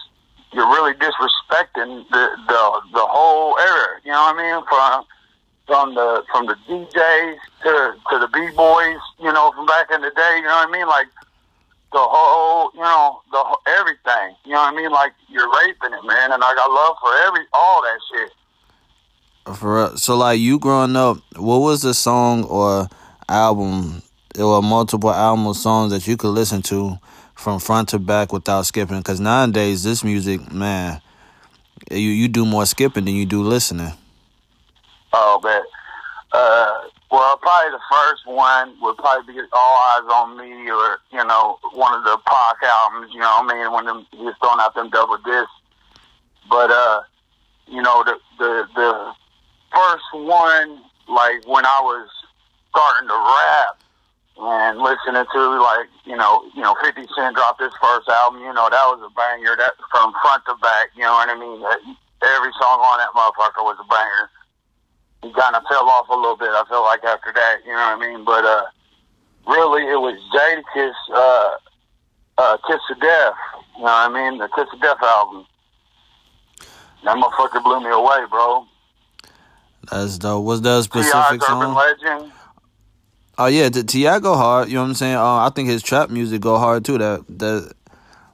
you're 0.52 0.68
really 0.68 0.94
disrespecting 0.94 2.08
the 2.10 2.24
the 2.48 2.80
the 2.92 3.06
whole 3.06 3.58
era. 3.58 4.00
You 4.04 4.12
know 4.12 4.32
what 4.32 4.36
I 4.36 4.42
mean? 4.42 4.64
From 4.68 5.04
from 5.66 5.94
the 5.94 6.22
from 6.32 6.46
the 6.46 6.56
DJs 6.68 7.36
to 7.62 7.94
to 8.10 8.18
the 8.18 8.28
b 8.32 8.50
boys, 8.56 9.00
you 9.20 9.32
know, 9.32 9.52
from 9.52 9.66
back 9.66 9.90
in 9.92 10.00
the 10.00 10.10
day. 10.10 10.36
You 10.36 10.42
know 10.42 10.56
what 10.56 10.68
I 10.68 10.72
mean? 10.72 10.86
Like 10.86 11.06
the 11.92 12.02
whole, 12.02 12.70
you 12.74 12.80
know, 12.80 13.22
the 13.30 13.42
everything. 13.78 14.34
You 14.44 14.52
know 14.52 14.62
what 14.62 14.74
I 14.74 14.76
mean? 14.76 14.90
Like 14.90 15.12
you're 15.28 15.48
raping 15.48 15.94
it, 15.94 16.04
man. 16.04 16.32
And 16.32 16.42
I 16.42 16.54
got 16.54 16.70
love 16.70 16.96
for 17.00 17.12
every 17.26 17.46
all 17.52 17.82
that 17.82 17.98
shit. 18.10 18.32
For 19.54 19.92
so, 19.96 20.16
like 20.16 20.40
you 20.40 20.58
growing 20.58 20.96
up, 20.96 21.18
what 21.36 21.58
was 21.58 21.82
the 21.82 21.94
song 21.94 22.44
or 22.44 22.88
album 23.28 24.02
or 24.36 24.60
multiple 24.60 25.12
album 25.12 25.54
songs 25.54 25.92
that 25.92 26.06
you 26.08 26.16
could 26.16 26.30
listen 26.30 26.62
to 26.62 26.98
from 27.36 27.60
front 27.60 27.90
to 27.90 28.00
back 28.00 28.32
without 28.32 28.66
skipping? 28.66 28.98
Because 28.98 29.20
nowadays, 29.20 29.84
this 29.84 30.02
music, 30.02 30.50
man, 30.52 31.00
you 31.92 32.10
you 32.10 32.26
do 32.26 32.44
more 32.44 32.66
skipping 32.66 33.04
than 33.04 33.14
you 33.14 33.24
do 33.24 33.42
listening. 33.42 33.92
Oh, 35.12 35.38
but 35.40 35.62
uh, 36.36 36.88
well, 37.12 37.36
probably 37.36 37.70
the 37.70 37.80
first 37.88 38.26
one 38.26 38.74
would 38.82 38.96
probably 38.96 39.32
be 39.32 39.40
All 39.52 39.78
Eyes 39.92 40.10
on 40.12 40.36
Me, 40.36 40.70
or 40.70 40.98
you 41.12 41.24
know, 41.24 41.58
one 41.72 41.94
of 41.94 42.02
the 42.02 42.18
Pac 42.26 42.56
albums. 42.64 43.14
You 43.14 43.20
know, 43.20 43.42
what 43.42 43.54
I 43.54 43.62
mean, 43.62 43.72
when 43.72 43.84
them 43.84 44.06
he's 44.10 44.34
throwing 44.40 44.58
out 44.58 44.74
them 44.74 44.90
double 44.90 45.18
discs. 45.18 45.52
But 46.50 46.72
uh, 46.72 47.02
you 47.68 47.80
know, 47.80 48.02
the 48.02 48.18
the 48.38 48.68
the 48.74 49.12
first 49.72 50.08
one, 50.12 50.80
like 51.08 51.46
when 51.46 51.64
I 51.66 51.80
was 51.82 52.08
starting 52.70 53.08
to 53.08 53.18
rap 53.18 53.74
and 54.36 54.78
listening 54.78 55.24
to 55.24 55.40
like 55.60 55.88
you 56.04 56.16
know 56.16 56.44
you 56.54 56.62
know 56.62 56.76
Fifty 56.82 57.06
Cent 57.16 57.36
dropped 57.36 57.60
his 57.60 57.72
first 57.80 58.08
album. 58.08 58.42
You 58.42 58.52
know, 58.52 58.68
that 58.68 58.86
was 58.92 59.00
a 59.00 59.12
banger. 59.14 59.56
That 59.56 59.72
from 59.90 60.12
front 60.22 60.44
to 60.46 60.54
back. 60.60 60.92
You 60.96 61.02
know 61.02 61.14
what 61.14 61.28
I 61.28 61.38
mean? 61.38 61.62
Every 62.22 62.52
song 62.60 62.80
on 62.80 62.96
that 62.98 63.12
motherfucker 63.12 63.62
was 63.64 63.76
a 63.80 63.88
banger 63.88 64.30
he 65.26 65.32
kind 65.32 65.56
of 65.56 65.62
fell 65.68 65.88
off 65.88 66.08
a 66.08 66.14
little 66.14 66.36
bit. 66.36 66.50
I 66.50 66.64
felt 66.68 66.84
like 66.84 67.02
after 67.04 67.32
that, 67.32 67.58
you 67.64 67.72
know 67.72 67.96
what 67.96 67.98
I 67.98 68.06
mean. 68.06 68.24
But 68.24 68.44
uh, 68.44 68.64
really, 69.46 69.82
it 69.90 69.98
was 69.98 70.14
Jadakiss, 70.34 70.94
uh, 71.12 71.56
uh, 72.38 72.56
Kiss 72.68 72.80
of 72.90 73.00
Death. 73.00 73.34
You 73.76 73.84
know 73.84 73.90
what 73.90 74.10
I 74.10 74.30
mean? 74.30 74.38
The 74.38 74.48
Kiss 74.48 74.68
of 74.72 74.80
Death 74.80 75.02
album. 75.02 75.46
That 77.04 77.16
motherfucker 77.16 77.62
blew 77.62 77.80
me 77.80 77.90
away, 77.90 78.26
bro. 78.30 78.66
That's 79.90 80.18
dope. 80.18 80.44
What's 80.44 80.60
that 80.62 80.82
specific 80.82 81.42
song? 81.42 81.62
Urban 81.62 81.74
Legend. 81.74 82.32
Oh 83.38 83.46
yeah, 83.46 83.68
T.I. 83.68 84.18
go 84.20 84.34
hard. 84.34 84.68
You 84.68 84.76
know 84.76 84.82
what 84.82 84.88
I'm 84.88 84.94
saying? 84.94 85.16
Uh, 85.16 85.44
I 85.44 85.50
think 85.54 85.68
his 85.68 85.82
trap 85.82 86.08
music 86.08 86.40
go 86.40 86.58
hard 86.58 86.84
too. 86.84 86.98
That 86.98 87.24
that 87.38 87.72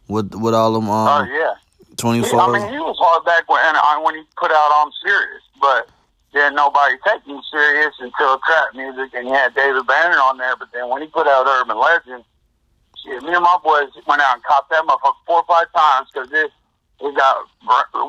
with 0.08 0.34
with 0.34 0.54
all 0.54 0.76
of 0.76 0.82
them. 0.82 0.90
Um, 0.90 1.28
oh 1.28 1.32
yeah. 1.32 1.54
Twenty 1.96 2.22
four. 2.22 2.40
I 2.40 2.58
mean, 2.58 2.72
he 2.72 2.78
was 2.78 2.96
hard 2.98 3.24
back 3.24 3.48
when 3.48 3.60
uh, 3.60 4.00
when 4.00 4.14
he 4.14 4.22
put 4.36 4.50
out 4.50 4.70
"I'm 4.74 4.90
Serious," 5.04 5.42
but 5.60 5.88
didn't 6.32 6.54
nobody 6.54 6.94
take 7.06 7.22
him 7.26 7.40
serious 7.50 7.94
until 8.00 8.38
trap 8.46 8.74
music, 8.74 9.12
and 9.14 9.26
he 9.26 9.32
had 9.32 9.54
David 9.54 9.86
Banner 9.86 10.16
on 10.16 10.38
there. 10.38 10.56
But 10.56 10.68
then 10.72 10.88
when 10.88 11.02
he 11.02 11.08
put 11.08 11.26
out 11.26 11.46
Urban 11.46 11.76
Legend, 11.76 12.24
shit, 13.04 13.22
me 13.22 13.34
and 13.34 13.42
my 13.42 13.58
boys 13.62 13.90
went 14.06 14.22
out 14.22 14.36
and 14.36 14.44
copped 14.44 14.70
that 14.70 14.84
motherfucker 14.84 15.20
four 15.26 15.42
or 15.42 15.44
five 15.44 15.66
times 15.74 16.08
because 16.12 16.32
it 16.32 16.50
it 17.02 17.16
got 17.16 17.36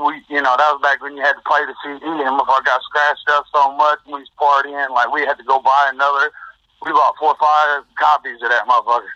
we 0.06 0.22
you 0.30 0.42
know 0.42 0.54
that 0.58 0.70
was 0.74 0.82
back 0.82 1.02
when 1.02 1.18
you 1.18 1.24
had 1.24 1.34
to 1.34 1.42
play 1.46 1.66
the 1.66 1.76
CD 1.84 2.06
and 2.06 2.20
the 2.20 2.32
motherfucker 2.32 2.66
got 2.66 2.82
scratched 2.84 3.30
up 3.30 3.46
so 3.54 3.72
much 3.76 4.00
when 4.06 4.22
we 4.22 4.22
was 4.22 4.32
partying 4.40 4.90
like 4.94 5.12
we 5.12 5.22
had 5.22 5.38
to 5.38 5.44
go 5.44 5.60
buy 5.60 5.90
another. 5.94 6.32
We 6.86 6.92
bought 6.92 7.16
four 7.18 7.30
or 7.30 7.38
five 7.40 7.84
copies 7.96 8.42
of 8.44 8.50
that 8.50 8.68
motherfucker. 8.68 9.10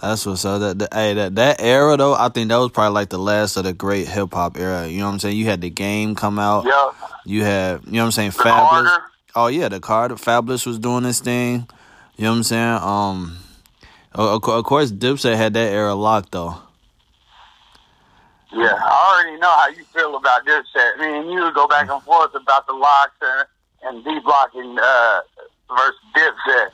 That's 0.00 0.26
what's 0.26 0.44
up. 0.44 0.60
That, 0.60 0.78
that 0.78 0.94
hey, 0.94 1.14
that 1.14 1.34
that 1.36 1.60
era 1.60 1.96
though, 1.96 2.14
I 2.14 2.28
think 2.28 2.48
that 2.48 2.56
was 2.56 2.70
probably 2.70 2.94
like 2.94 3.10
the 3.10 3.18
last 3.18 3.56
of 3.56 3.64
the 3.64 3.72
great 3.72 4.08
hip 4.08 4.32
hop 4.32 4.56
era. 4.56 4.86
You 4.88 4.98
know 4.98 5.06
what 5.06 5.12
I'm 5.12 5.18
saying? 5.18 5.36
You 5.36 5.46
had 5.46 5.60
the 5.60 5.70
game 5.70 6.14
come 6.14 6.38
out. 6.38 6.64
Yeah. 6.64 6.90
You 7.24 7.44
had, 7.44 7.84
you 7.86 7.92
know 7.92 8.00
what 8.00 8.06
I'm 8.06 8.12
saying? 8.12 8.30
The 8.30 8.38
Fabolous. 8.38 8.86
Carter. 8.86 9.04
Oh 9.36 9.46
yeah, 9.48 9.68
the 9.68 9.80
Carter. 9.80 10.16
Fabolous 10.16 10.66
was 10.66 10.78
doing 10.78 11.04
this 11.04 11.20
thing. 11.20 11.66
You 12.16 12.24
know 12.24 12.30
what 12.30 12.36
I'm 12.36 12.42
saying? 12.42 12.78
Um, 12.82 13.38
of, 14.12 14.48
of 14.48 14.64
course, 14.64 14.92
Dipset 14.92 15.36
had 15.36 15.54
that 15.54 15.72
era 15.72 15.94
locked 15.94 16.32
though. 16.32 16.56
Yeah, 18.56 18.78
I 18.80 19.20
already 19.22 19.38
know 19.40 19.50
how 19.50 19.68
you 19.68 19.84
feel 19.84 20.16
about 20.16 20.46
Dipset. 20.46 20.98
Me 20.98 21.18
and 21.18 21.30
you 21.30 21.52
go 21.54 21.66
back 21.66 21.90
and 21.90 22.02
forth 22.02 22.34
about 22.34 22.66
the 22.66 22.72
locks 22.72 23.16
and, 23.20 23.46
and 23.82 24.04
D 24.04 24.20
blocking 24.24 24.76
uh, 24.80 25.20
versus 25.68 26.00
Dipset. 26.14 26.68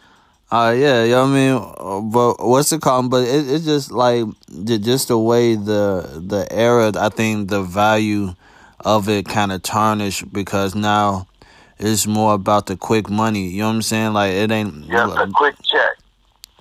Uh, 0.52 0.74
yeah, 0.76 1.04
you 1.04 1.12
know 1.12 1.22
what 1.22 1.30
I 1.30 1.32
mean. 1.32 1.74
Uh, 1.78 2.00
But 2.00 2.46
what's 2.46 2.72
it 2.72 2.80
called? 2.82 3.10
But 3.10 3.22
it, 3.28 3.48
it's 3.48 3.64
just 3.64 3.92
like 3.92 4.24
ju- 4.64 4.78
just 4.78 5.08
the 5.08 5.18
way 5.18 5.54
the 5.54 6.22
the 6.26 6.46
era. 6.50 6.92
I 6.98 7.08
think 7.08 7.48
the 7.48 7.62
value 7.62 8.34
of 8.80 9.08
it 9.08 9.26
kind 9.26 9.52
of 9.52 9.62
tarnished 9.62 10.32
because 10.32 10.74
now 10.74 11.28
it's 11.78 12.06
more 12.06 12.34
about 12.34 12.66
the 12.66 12.76
quick 12.76 13.08
money. 13.08 13.48
You 13.48 13.60
know 13.60 13.68
what 13.68 13.74
I'm 13.76 13.82
saying? 13.82 14.12
Like 14.12 14.32
it 14.32 14.50
ain't. 14.50 14.86
Yeah, 14.86 15.22
a 15.22 15.30
quick 15.30 15.54
check. 15.62 15.90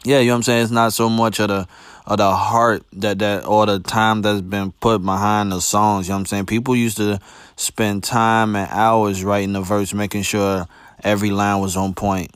Yeah, 0.05 0.19
you 0.19 0.27
know 0.27 0.33
what 0.33 0.37
I'm 0.37 0.43
saying. 0.43 0.63
It's 0.63 0.71
not 0.71 0.93
so 0.93 1.09
much 1.09 1.39
of 1.39 1.49
the 1.49 1.67
of 2.09 2.17
the 2.17 2.31
heart 2.31 2.83
that 2.93 3.19
that 3.19 3.45
or 3.45 3.67
the 3.67 3.79
time 3.79 4.23
that's 4.23 4.41
been 4.41 4.71
put 4.71 5.05
behind 5.05 5.51
the 5.51 5.61
songs. 5.61 6.07
You 6.07 6.11
know 6.11 6.15
what 6.15 6.19
I'm 6.21 6.25
saying? 6.25 6.45
People 6.47 6.75
used 6.75 6.97
to 6.97 7.19
spend 7.55 8.03
time 8.03 8.55
and 8.55 8.69
hours 8.71 9.23
writing 9.23 9.53
the 9.53 9.61
verse, 9.61 9.93
making 9.93 10.23
sure 10.23 10.67
every 11.03 11.29
line 11.29 11.61
was 11.61 11.77
on 11.77 11.93
point. 11.93 12.31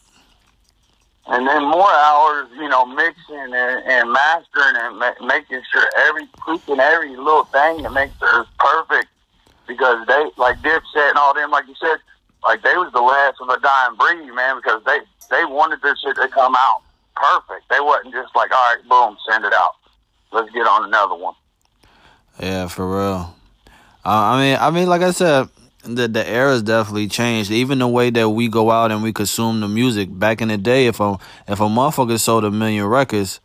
And 1.25 1.47
then 1.47 1.63
more 1.63 1.89
hours, 1.89 2.49
you 2.55 2.69
know, 2.69 2.85
mixing 2.85 3.35
and, 3.35 3.83
and 3.87 4.11
mastering 4.11 4.75
and 4.75 4.99
ma- 4.99 5.25
making 5.25 5.61
sure 5.71 5.89
every 6.05 6.27
tweaking 6.43 6.79
every 6.79 7.15
little 7.15 7.45
thing 7.45 7.81
that 7.81 7.93
makes 7.93 8.13
it 8.21 8.47
perfect. 8.59 9.07
Because 9.65 10.05
they, 10.05 10.29
like 10.37 10.57
Dipset 10.59 11.09
and 11.09 11.17
all 11.17 11.33
them, 11.33 11.49
like 11.49 11.65
you 11.67 11.75
said, 11.81 11.95
like 12.43 12.61
they 12.61 12.75
was 12.75 12.91
the 12.93 13.01
last 13.01 13.37
of 13.41 13.49
a 13.49 13.59
dying 13.59 13.95
breed, 13.95 14.35
man. 14.35 14.57
Because 14.57 14.83
they 14.85 14.99
they 15.31 15.45
wanted 15.45 15.81
their 15.81 15.95
shit 15.95 16.15
to 16.17 16.27
come 16.27 16.53
out 16.53 16.83
perfect. 17.15 17.69
They 17.69 17.79
wasn't 17.79 18.13
just 18.13 18.35
like, 18.35 18.51
all 18.51 18.75
right, 18.75 18.89
boom, 18.89 19.17
send 19.29 19.45
it 19.45 19.53
out. 19.53 19.75
Let's 20.31 20.51
get 20.51 20.67
on 20.67 20.85
another 20.85 21.15
one. 21.15 21.35
Yeah, 22.39 22.67
for 22.67 22.89
real. 22.89 23.35
Uh, 24.05 24.09
I 24.09 24.41
mean, 24.41 24.57
I 24.59 24.71
mean, 24.71 24.87
like 24.87 25.01
I 25.01 25.11
said, 25.11 25.47
the 25.83 26.07
the 26.07 26.27
era's 26.27 26.63
definitely 26.63 27.07
changed. 27.07 27.51
Even 27.51 27.79
the 27.79 27.87
way 27.87 28.09
that 28.09 28.29
we 28.29 28.47
go 28.47 28.71
out 28.71 28.91
and 28.91 29.03
we 29.03 29.13
consume 29.13 29.59
the 29.59 29.67
music. 29.67 30.09
Back 30.11 30.41
in 30.41 30.47
the 30.47 30.57
day, 30.57 30.87
if 30.87 30.99
a 30.99 31.17
if 31.47 31.59
a 31.59 31.63
motherfucker 31.63 32.19
sold 32.19 32.45
a 32.45 32.51
million 32.51 32.85
records, 32.85 33.39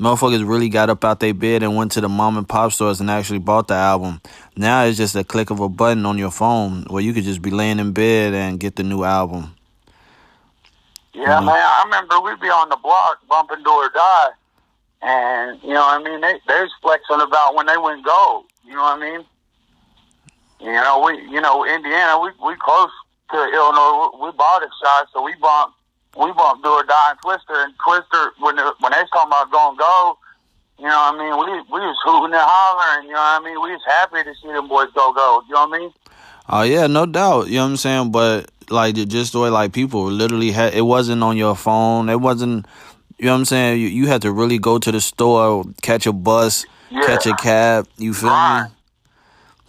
motherfuckers 0.00 0.46
really 0.46 0.68
got 0.68 0.90
up 0.90 1.04
out 1.04 1.20
their 1.20 1.34
bed 1.34 1.62
and 1.62 1.76
went 1.76 1.92
to 1.92 2.00
the 2.00 2.08
mom 2.08 2.36
and 2.36 2.48
pop 2.48 2.72
stores 2.72 3.00
and 3.00 3.10
actually 3.10 3.38
bought 3.38 3.68
the 3.68 3.74
album. 3.74 4.20
Now 4.56 4.84
it's 4.84 4.98
just 4.98 5.14
a 5.14 5.24
click 5.24 5.50
of 5.50 5.60
a 5.60 5.68
button 5.68 6.04
on 6.06 6.18
your 6.18 6.30
phone 6.30 6.84
where 6.88 7.02
you 7.02 7.12
could 7.12 7.24
just 7.24 7.42
be 7.42 7.50
laying 7.50 7.78
in 7.78 7.92
bed 7.92 8.34
and 8.34 8.60
get 8.60 8.76
the 8.76 8.82
new 8.82 9.04
album. 9.04 9.54
Yeah, 11.14 11.38
Mhm. 11.40 11.46
man. 11.46 11.56
I 11.56 11.82
remember 11.84 12.20
we'd 12.20 12.40
be 12.40 12.48
on 12.50 12.68
the 12.68 12.76
block 12.76 13.18
bumping 13.28 13.62
do 13.62 13.70
or 13.70 13.88
die, 13.90 14.28
and 15.02 15.62
you 15.62 15.72
know, 15.72 15.86
what 15.86 16.00
I 16.00 16.02
mean, 16.02 16.20
they 16.20 16.40
they 16.46 16.60
was 16.62 16.72
flexing 16.82 17.20
about 17.20 17.54
when 17.54 17.66
they 17.66 17.76
went 17.78 18.04
gold. 18.04 18.46
You 18.64 18.74
know 18.74 18.82
what 18.82 18.96
I 18.96 19.00
mean? 19.00 19.24
You 20.60 20.72
know, 20.72 21.00
we 21.04 21.20
you 21.30 21.40
know 21.40 21.64
Indiana, 21.64 22.18
we 22.18 22.30
we 22.44 22.56
close 22.56 22.90
to 23.30 23.36
Illinois. 23.38 24.10
We, 24.18 24.26
we 24.26 24.32
bought 24.32 24.62
a 24.62 24.68
shot, 24.82 25.08
so 25.12 25.22
we 25.22 25.34
bumped 25.36 25.76
we 26.16 26.32
bumped 26.32 26.62
do 26.64 26.70
or 26.70 26.82
die 26.84 27.10
and 27.10 27.20
Twista 27.20 27.64
and 27.64 27.74
Twista 27.78 28.30
when 28.40 28.56
the, 28.56 28.74
when 28.80 28.92
they 28.92 29.00
was 29.00 29.10
talking 29.12 29.28
about 29.30 29.50
going 29.50 29.76
gold. 29.76 30.16
You 30.78 30.86
know 30.86 30.98
what 30.98 31.14
I 31.14 31.18
mean? 31.18 31.38
We 31.38 31.46
we 31.70 31.80
was 31.86 31.96
hooting 32.02 32.34
and 32.34 32.42
hollering. 32.42 33.06
You 33.06 33.14
know 33.14 33.20
what 33.20 33.40
I 33.42 33.44
mean? 33.44 33.60
We 33.62 33.70
was 33.72 33.82
happy 33.86 34.24
to 34.24 34.34
see 34.42 34.48
them 34.48 34.66
boys 34.68 34.90
go 34.94 35.12
gold. 35.12 35.44
You 35.48 35.54
know 35.54 35.66
what 35.66 35.76
I 35.76 35.78
mean? 35.78 35.92
Oh 36.48 36.62
yeah, 36.62 36.86
no 36.86 37.06
doubt. 37.06 37.48
You 37.48 37.56
know 37.56 37.64
what 37.64 37.70
I'm 37.70 37.76
saying? 37.76 38.12
But 38.12 38.50
like 38.70 38.94
just 38.94 39.32
the 39.32 39.40
way 39.40 39.48
like 39.50 39.72
people 39.72 40.04
literally 40.04 40.50
had 40.50 40.74
it 40.74 40.82
wasn't 40.82 41.22
on 41.22 41.36
your 41.36 41.56
phone. 41.56 42.08
It 42.08 42.20
wasn't 42.20 42.66
you 43.18 43.26
know 43.26 43.32
what 43.32 43.38
I'm 43.38 43.44
saying? 43.44 43.80
You 43.80 43.88
you 43.88 44.06
had 44.08 44.22
to 44.22 44.32
really 44.32 44.58
go 44.58 44.78
to 44.78 44.92
the 44.92 45.00
store, 45.00 45.64
catch 45.82 46.06
a 46.06 46.12
bus, 46.12 46.66
Yeah. 46.90 47.06
catch 47.06 47.26
a 47.26 47.34
cab, 47.36 47.86
you 47.96 48.12
feel 48.14 48.30
Right. 48.30 48.64
me? 48.64 48.70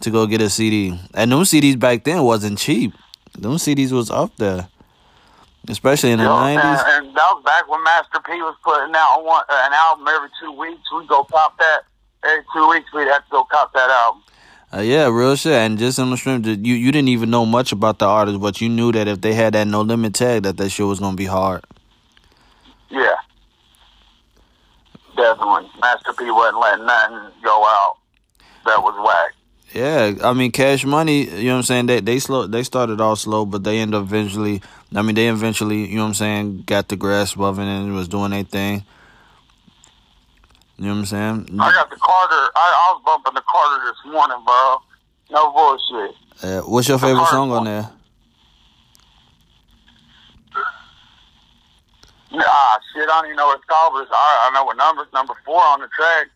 To 0.02 0.10
go 0.10 0.26
get 0.26 0.42
a 0.42 0.50
CD. 0.50 0.98
And 1.14 1.32
them 1.32 1.40
CDs 1.44 1.78
back 1.78 2.04
then 2.04 2.22
wasn't 2.22 2.58
cheap. 2.58 2.92
Them 3.38 3.56
CDs 3.56 3.92
was 3.92 4.10
up 4.10 4.36
there. 4.36 4.68
Especially 5.68 6.12
in 6.12 6.18
the 6.18 6.24
nineties. 6.24 6.80
and, 6.86 7.06
that 7.16 7.26
was 7.34 7.42
back 7.44 7.66
when 7.68 7.82
Master 7.82 8.20
P 8.24 8.32
was 8.42 8.54
putting 8.62 8.94
out 8.94 9.24
one, 9.24 9.42
uh, 9.48 9.62
an 9.66 9.72
album 9.72 10.06
every 10.06 10.28
two 10.40 10.52
weeks. 10.52 10.82
We'd 10.94 11.08
go 11.08 11.24
cop 11.24 11.58
that. 11.58 11.80
Every 12.22 12.44
two 12.54 12.68
weeks, 12.68 12.92
we'd 12.94 13.08
have 13.08 13.24
to 13.24 13.30
go 13.30 13.44
cop 13.50 13.72
that 13.72 13.90
album. 13.90 14.22
Uh, 14.74 14.80
yeah, 14.80 15.08
real 15.08 15.36
shit. 15.36 15.52
And 15.52 15.78
just 15.78 15.98
on 15.98 16.10
the 16.10 16.16
stream, 16.16 16.42
you 16.44 16.74
you 16.74 16.92
didn't 16.92 17.08
even 17.08 17.30
know 17.30 17.46
much 17.46 17.72
about 17.72 17.98
the 17.98 18.06
artist, 18.06 18.40
but 18.40 18.60
you 18.60 18.68
knew 18.68 18.92
that 18.92 19.08
if 19.08 19.20
they 19.20 19.34
had 19.34 19.54
that 19.54 19.66
no 19.66 19.82
limit 19.82 20.14
tag, 20.14 20.42
that 20.42 20.56
that 20.56 20.70
shit 20.70 20.86
was 20.86 21.00
gonna 21.00 21.16
be 21.16 21.26
hard. 21.26 21.64
Yeah. 22.90 23.14
Definitely. 25.16 25.70
Master 25.80 26.12
P 26.12 26.30
wasn't 26.30 26.60
letting 26.60 26.86
nothing 26.86 27.32
go 27.42 27.64
out 27.64 27.96
that 28.66 28.82
was 28.82 28.94
whack. 29.04 29.32
Yeah, 29.72 30.14
I 30.28 30.32
mean, 30.32 30.52
Cash 30.52 30.84
Money. 30.84 31.28
You 31.28 31.48
know 31.48 31.54
what 31.54 31.56
I'm 31.58 31.62
saying? 31.64 31.86
They 31.86 32.00
they 32.00 32.18
slow. 32.18 32.46
They 32.46 32.62
started 32.62 33.00
off 33.00 33.20
slow, 33.20 33.44
but 33.44 33.64
they 33.64 33.78
end 33.78 33.94
up 33.94 34.04
eventually. 34.04 34.62
I 34.94 35.02
mean, 35.02 35.14
they 35.14 35.28
eventually. 35.28 35.86
You 35.86 35.96
know 35.96 36.02
what 36.02 36.08
I'm 36.08 36.14
saying? 36.14 36.62
Got 36.66 36.88
the 36.88 36.96
grasp 36.96 37.38
of 37.38 37.58
it 37.58 37.64
and 37.64 37.94
was 37.94 38.08
doing 38.08 38.30
their 38.30 38.44
thing. 38.44 38.84
You 40.78 40.86
know 40.86 40.92
what 40.92 40.98
I'm 40.98 41.06
saying? 41.06 41.60
I 41.60 41.72
got 41.72 41.88
the 41.88 41.96
Carter. 41.96 42.50
I, 42.54 42.56
I 42.56 42.92
was 42.92 43.02
bumping 43.04 43.34
the 43.34 43.42
Carter 43.42 43.84
this 43.86 44.12
morning, 44.12 44.36
bro. 44.44 44.82
No 45.30 45.52
bullshit. 45.52 46.14
Uh, 46.42 46.60
what's 46.68 46.86
your 46.88 46.98
favorite 46.98 47.26
song 47.28 47.50
on 47.50 47.64
there? 47.64 47.90
Ah, 52.38 52.78
shit, 52.92 53.02
I 53.02 53.06
don't 53.06 53.26
even 53.26 53.36
know 53.36 53.46
what 53.46 53.58
it's 53.58 53.64
called, 53.64 53.92
but 53.94 54.02
it's, 54.02 54.10
I, 54.12 54.48
I 54.50 54.54
know 54.54 54.64
what 54.64 54.76
number. 54.76 55.02
It's 55.02 55.12
number 55.12 55.34
four 55.44 55.62
on 55.62 55.80
the 55.80 55.88
track. 55.96 56.28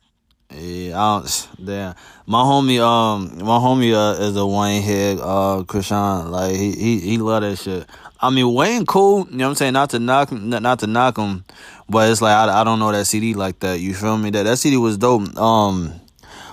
Yeah, 0.52 1.00
I 1.00 1.18
don't, 1.18 1.48
damn. 1.64 1.94
My 2.26 2.42
homie, 2.42 2.80
um, 2.80 3.38
my 3.38 3.58
homie 3.58 3.94
uh, 3.94 4.20
is 4.22 4.36
a 4.36 4.46
Wayne 4.46 4.82
head, 4.82 5.18
uh, 5.20 5.62
Krishan. 5.66 6.30
Like 6.30 6.56
he, 6.56 6.72
he, 6.72 6.98
he 7.00 7.18
love 7.18 7.42
that 7.42 7.56
shit. 7.56 7.86
I 8.20 8.30
mean, 8.30 8.52
Wayne 8.52 8.86
cool. 8.86 9.28
You 9.30 9.36
know 9.36 9.44
what 9.44 9.50
I'm 9.50 9.54
saying? 9.56 9.72
Not 9.74 9.90
to 9.90 9.98
knock, 9.98 10.32
not 10.32 10.78
to 10.80 10.86
knock 10.86 11.18
him, 11.18 11.44
but 11.90 12.08
it's 12.08 12.22
like 12.22 12.32
I, 12.32 12.60
I 12.60 12.64
don't 12.64 12.78
know 12.78 12.92
that 12.92 13.04
CD 13.06 13.34
like 13.34 13.58
that. 13.60 13.80
You 13.80 13.94
feel 13.94 14.16
me? 14.16 14.30
That 14.30 14.44
that 14.44 14.58
CD 14.58 14.76
was 14.76 14.96
dope. 14.96 15.36
Um, 15.36 15.92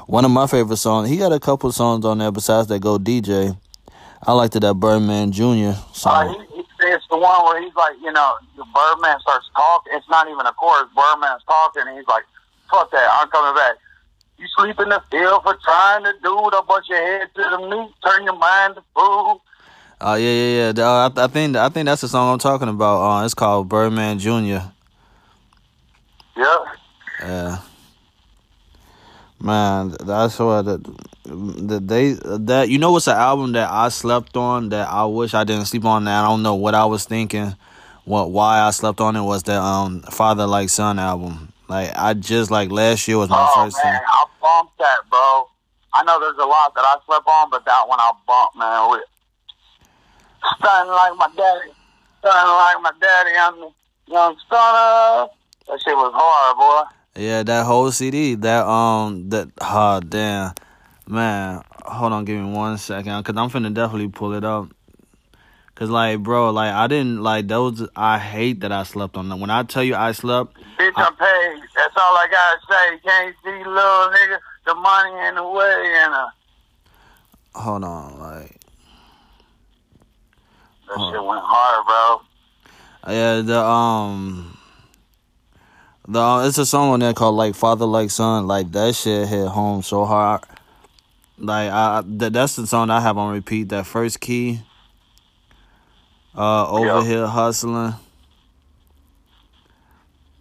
one 0.07 0.25
of 0.25 0.31
my 0.31 0.47
favorite 0.47 0.77
songs. 0.77 1.09
He 1.09 1.17
got 1.17 1.31
a 1.31 1.39
couple 1.39 1.71
songs 1.71 2.05
on 2.05 2.17
there 2.17 2.31
besides 2.31 2.67
that 2.67 2.79
Go 2.79 2.97
DJ. 2.97 3.57
I 4.25 4.31
liked 4.33 4.55
it 4.55 4.61
that 4.61 4.73
Birdman 4.73 5.31
Jr. 5.31 5.43
Uh, 5.43 5.73
song. 5.93 6.45
he, 6.49 6.55
he, 6.55 6.63
it's 6.87 7.05
the 7.09 7.17
one 7.17 7.45
where 7.45 7.61
he's 7.61 7.75
like, 7.75 7.95
you 8.01 8.11
know, 8.11 8.33
the 8.55 8.65
Birdman 8.73 9.19
starts 9.19 9.49
talking. 9.55 9.93
It's 9.95 10.09
not 10.09 10.27
even 10.27 10.45
a 10.45 10.53
chorus. 10.53 10.89
Birdman's 10.95 11.43
talking, 11.43 11.83
and 11.85 11.97
he's 11.97 12.07
like, 12.07 12.23
"Fuck 12.71 12.91
that! 12.91 13.07
I'm 13.21 13.29
coming 13.29 13.55
back." 13.55 13.75
You 14.39 14.45
sleep 14.55 14.79
in 14.79 14.89
the 14.89 15.01
field 15.11 15.43
for 15.43 15.57
trying 15.63 16.03
to 16.03 16.13
do 16.23 16.47
it. 16.47 16.67
Bust 16.67 16.89
your 16.89 16.99
head 16.99 17.29
to 17.35 17.41
the 17.41 17.57
meat. 17.69 17.91
Turn 18.03 18.23
your 18.23 18.37
mind 18.37 18.75
to 18.75 18.81
food. 18.95 19.41
Oh 19.99 20.13
yeah, 20.13 20.29
yeah, 20.29 20.71
yeah. 20.75 20.83
Uh, 20.83 21.09
I, 21.15 21.23
I 21.23 21.27
think 21.27 21.55
I 21.55 21.69
think 21.69 21.85
that's 21.85 22.01
the 22.01 22.07
song 22.07 22.33
I'm 22.33 22.39
talking 22.39 22.69
about. 22.69 23.01
Uh, 23.01 23.25
it's 23.25 23.33
called 23.33 23.67
Birdman 23.67 24.19
Jr. 24.19 24.59
Yeah. 26.37 26.65
Yeah. 27.19 27.59
Man, 29.39 29.95
that's 30.03 30.39
what 30.39 30.63
the, 30.63 30.77
the 31.23 31.79
they 31.79 32.13
that 32.13 32.69
you 32.69 32.79
know 32.79 32.91
what's 32.91 33.07
an 33.07 33.17
album 33.17 33.51
that 33.51 33.69
I 33.69 33.89
slept 33.89 34.35
on 34.35 34.69
that 34.69 34.89
I 34.89 35.05
wish 35.05 35.35
I 35.35 35.43
didn't 35.43 35.65
sleep 35.65 35.85
on 35.85 36.05
that 36.05 36.23
I 36.23 36.27
don't 36.27 36.41
know 36.41 36.55
what 36.55 36.73
I 36.73 36.85
was 36.85 37.05
thinking, 37.05 37.55
what 38.05 38.31
why 38.31 38.59
I 38.61 38.71
slept 38.71 38.99
on 38.99 39.15
it 39.15 39.21
was 39.21 39.43
the 39.43 39.61
um 39.61 40.01
Father 40.01 40.47
Like 40.47 40.69
Son 40.69 40.97
album. 40.97 41.53
Like 41.67 41.91
I 41.95 42.15
just 42.15 42.49
like 42.49 42.71
last 42.71 43.07
year 43.07 43.17
was 43.17 43.29
my 43.29 43.47
oh 43.47 43.65
first 43.65 43.77
man, 43.83 43.93
time. 43.93 44.01
I 44.07 44.25
bumped 44.41 44.77
that, 44.79 44.97
bro. 45.09 45.47
I 45.93 46.03
know 46.03 46.19
there's 46.19 46.37
a 46.37 46.45
lot 46.45 46.73
that 46.73 46.81
I 46.81 46.97
slept 47.05 47.27
on, 47.27 47.49
but 47.51 47.63
that 47.65 47.87
one 47.87 47.99
I 47.99 48.11
bumped, 48.25 48.57
man. 48.57 48.89
With 48.89 49.03
stunning 50.57 50.91
like 50.91 51.15
my 51.15 51.29
daddy, 51.37 51.71
stunning 52.19 52.53
like 52.53 52.81
my 52.81 52.91
daddy. 52.99 53.31
I'm 53.37 53.59
the 53.59 53.71
young 54.07 54.35
stunner. 54.47 55.29
That 55.67 55.81
shit 55.83 55.95
was 55.95 56.11
hard, 56.15 56.57
boy. 56.57 57.21
Yeah, 57.21 57.43
that 57.43 57.65
whole 57.65 57.91
CD, 57.91 58.35
that 58.35 58.65
um 58.65 59.29
that 59.29 59.49
ah 59.61 59.99
damn. 59.99 60.53
Man, 61.07 61.63
hold 61.85 62.13
on, 62.13 62.25
give 62.25 62.39
me 62.41 62.51
one 62.51 62.77
second 62.77 63.23
cuz 63.23 63.35
I'm 63.35 63.49
finna 63.49 63.73
definitely 63.73 64.09
pull 64.09 64.33
it 64.33 64.43
up. 64.43 64.67
Cause 65.75 65.89
like, 65.89 66.19
bro, 66.19 66.49
like 66.51 66.73
I 66.73 66.87
didn't 66.87 67.21
like 67.21 67.47
those. 67.47 67.87
I 67.95 68.17
hate 68.17 68.61
that 68.61 68.71
I 68.71 68.83
slept 68.83 69.15
on 69.15 69.29
them. 69.29 69.39
When 69.39 69.49
I 69.49 69.63
tell 69.63 69.83
you 69.83 69.95
I 69.95 70.11
slept, 70.11 70.55
Bitch, 70.79 70.91
I'm 70.95 71.15
paid. 71.15 71.61
That's 71.75 71.95
all 71.95 72.17
I 72.17 72.27
gotta 72.29 72.59
say. 72.69 72.99
Can't 73.03 73.35
see 73.43 73.63
little 73.63 74.09
nigga. 74.09 74.37
The 74.65 74.75
money 74.75 75.27
in 75.27 75.35
the 75.35 75.47
way, 75.47 75.93
and 76.03 76.13
uh, 76.13 76.27
hold 77.55 77.83
on, 77.83 78.19
like 78.19 78.59
that 80.87 80.97
Oh. 80.97 81.11
shit 81.11 81.23
went 81.23 81.41
hard, 81.43 81.85
bro. 81.85 83.13
Yeah, 83.13 83.41
the 83.41 83.59
um, 83.63 84.56
the 86.07 86.43
it's 86.47 86.57
a 86.57 86.65
song 86.65 86.89
on 86.93 86.99
there 86.99 87.13
called 87.13 87.35
like 87.35 87.55
Father 87.55 87.85
Like 87.85 88.09
Son. 88.11 88.47
Like 88.47 88.71
that 88.71 88.95
shit 88.95 89.27
hit 89.27 89.47
home 89.47 89.81
so 89.83 90.05
hard. 90.05 90.41
Like 91.37 91.69
I, 91.71 92.03
that, 92.05 92.33
that's 92.33 92.55
the 92.55 92.65
song 92.65 92.89
I 92.89 92.99
have 93.01 93.17
on 93.17 93.33
repeat. 93.33 93.69
That 93.69 93.85
first 93.85 94.19
key. 94.19 94.61
Uh, 96.35 96.69
over 96.69 96.85
Yeah. 96.85 97.03
here 97.03 97.27
hustling. 97.27 97.93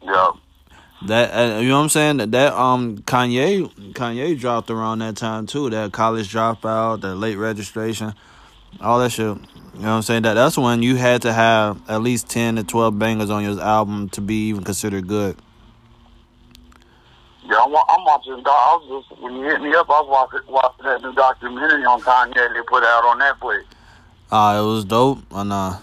Yeah. 0.02 0.30
That 1.06 1.30
uh, 1.32 1.58
you 1.60 1.68
know 1.68 1.76
what 1.76 1.82
I'm 1.84 1.88
saying? 1.90 2.16
That, 2.18 2.30
that 2.32 2.52
um 2.54 2.98
Kanye 2.98 3.68
Kanye 3.92 4.38
dropped 4.38 4.70
around 4.70 5.00
that 5.00 5.16
time 5.16 5.46
too. 5.46 5.68
That 5.70 5.92
college 5.92 6.32
dropout, 6.32 7.02
that 7.02 7.16
late 7.16 7.36
registration, 7.36 8.14
all 8.80 8.98
that 9.00 9.10
shit. 9.10 9.24
You 9.26 9.32
know 9.82 9.88
what 9.88 9.88
I'm 9.88 10.02
saying? 10.02 10.22
That 10.22 10.34
that's 10.34 10.56
when 10.56 10.82
you 10.82 10.96
had 10.96 11.22
to 11.22 11.32
have 11.32 11.80
at 11.88 12.02
least 12.02 12.30
ten 12.30 12.56
to 12.56 12.64
twelve 12.64 12.98
bangers 12.98 13.28
on 13.30 13.42
your 13.42 13.60
album 13.60 14.08
to 14.10 14.20
be 14.22 14.48
even 14.48 14.64
considered 14.64 15.06
good. 15.06 15.36
Yeah, 17.48 17.62
I'm, 17.62 17.74
I'm 17.74 18.04
watching. 18.04 18.42
I 18.44 18.78
was 18.80 19.06
just 19.06 19.22
when 19.22 19.36
you 19.36 19.44
hit 19.44 19.60
me 19.60 19.74
up, 19.74 19.88
I 19.88 20.00
was 20.02 20.10
watching, 20.10 20.52
watching 20.52 20.84
that 20.84 21.00
new 21.02 21.14
documentary 21.14 21.84
on 21.84 22.00
Kanye 22.00 22.34
they 22.34 22.62
put 22.66 22.82
out 22.82 23.04
on 23.04 23.20
Netflix. 23.20 23.62
Uh, 24.30 24.58
it 24.58 24.66
was 24.66 24.84
dope. 24.84 25.18
Or 25.30 25.44
nah? 25.44 25.78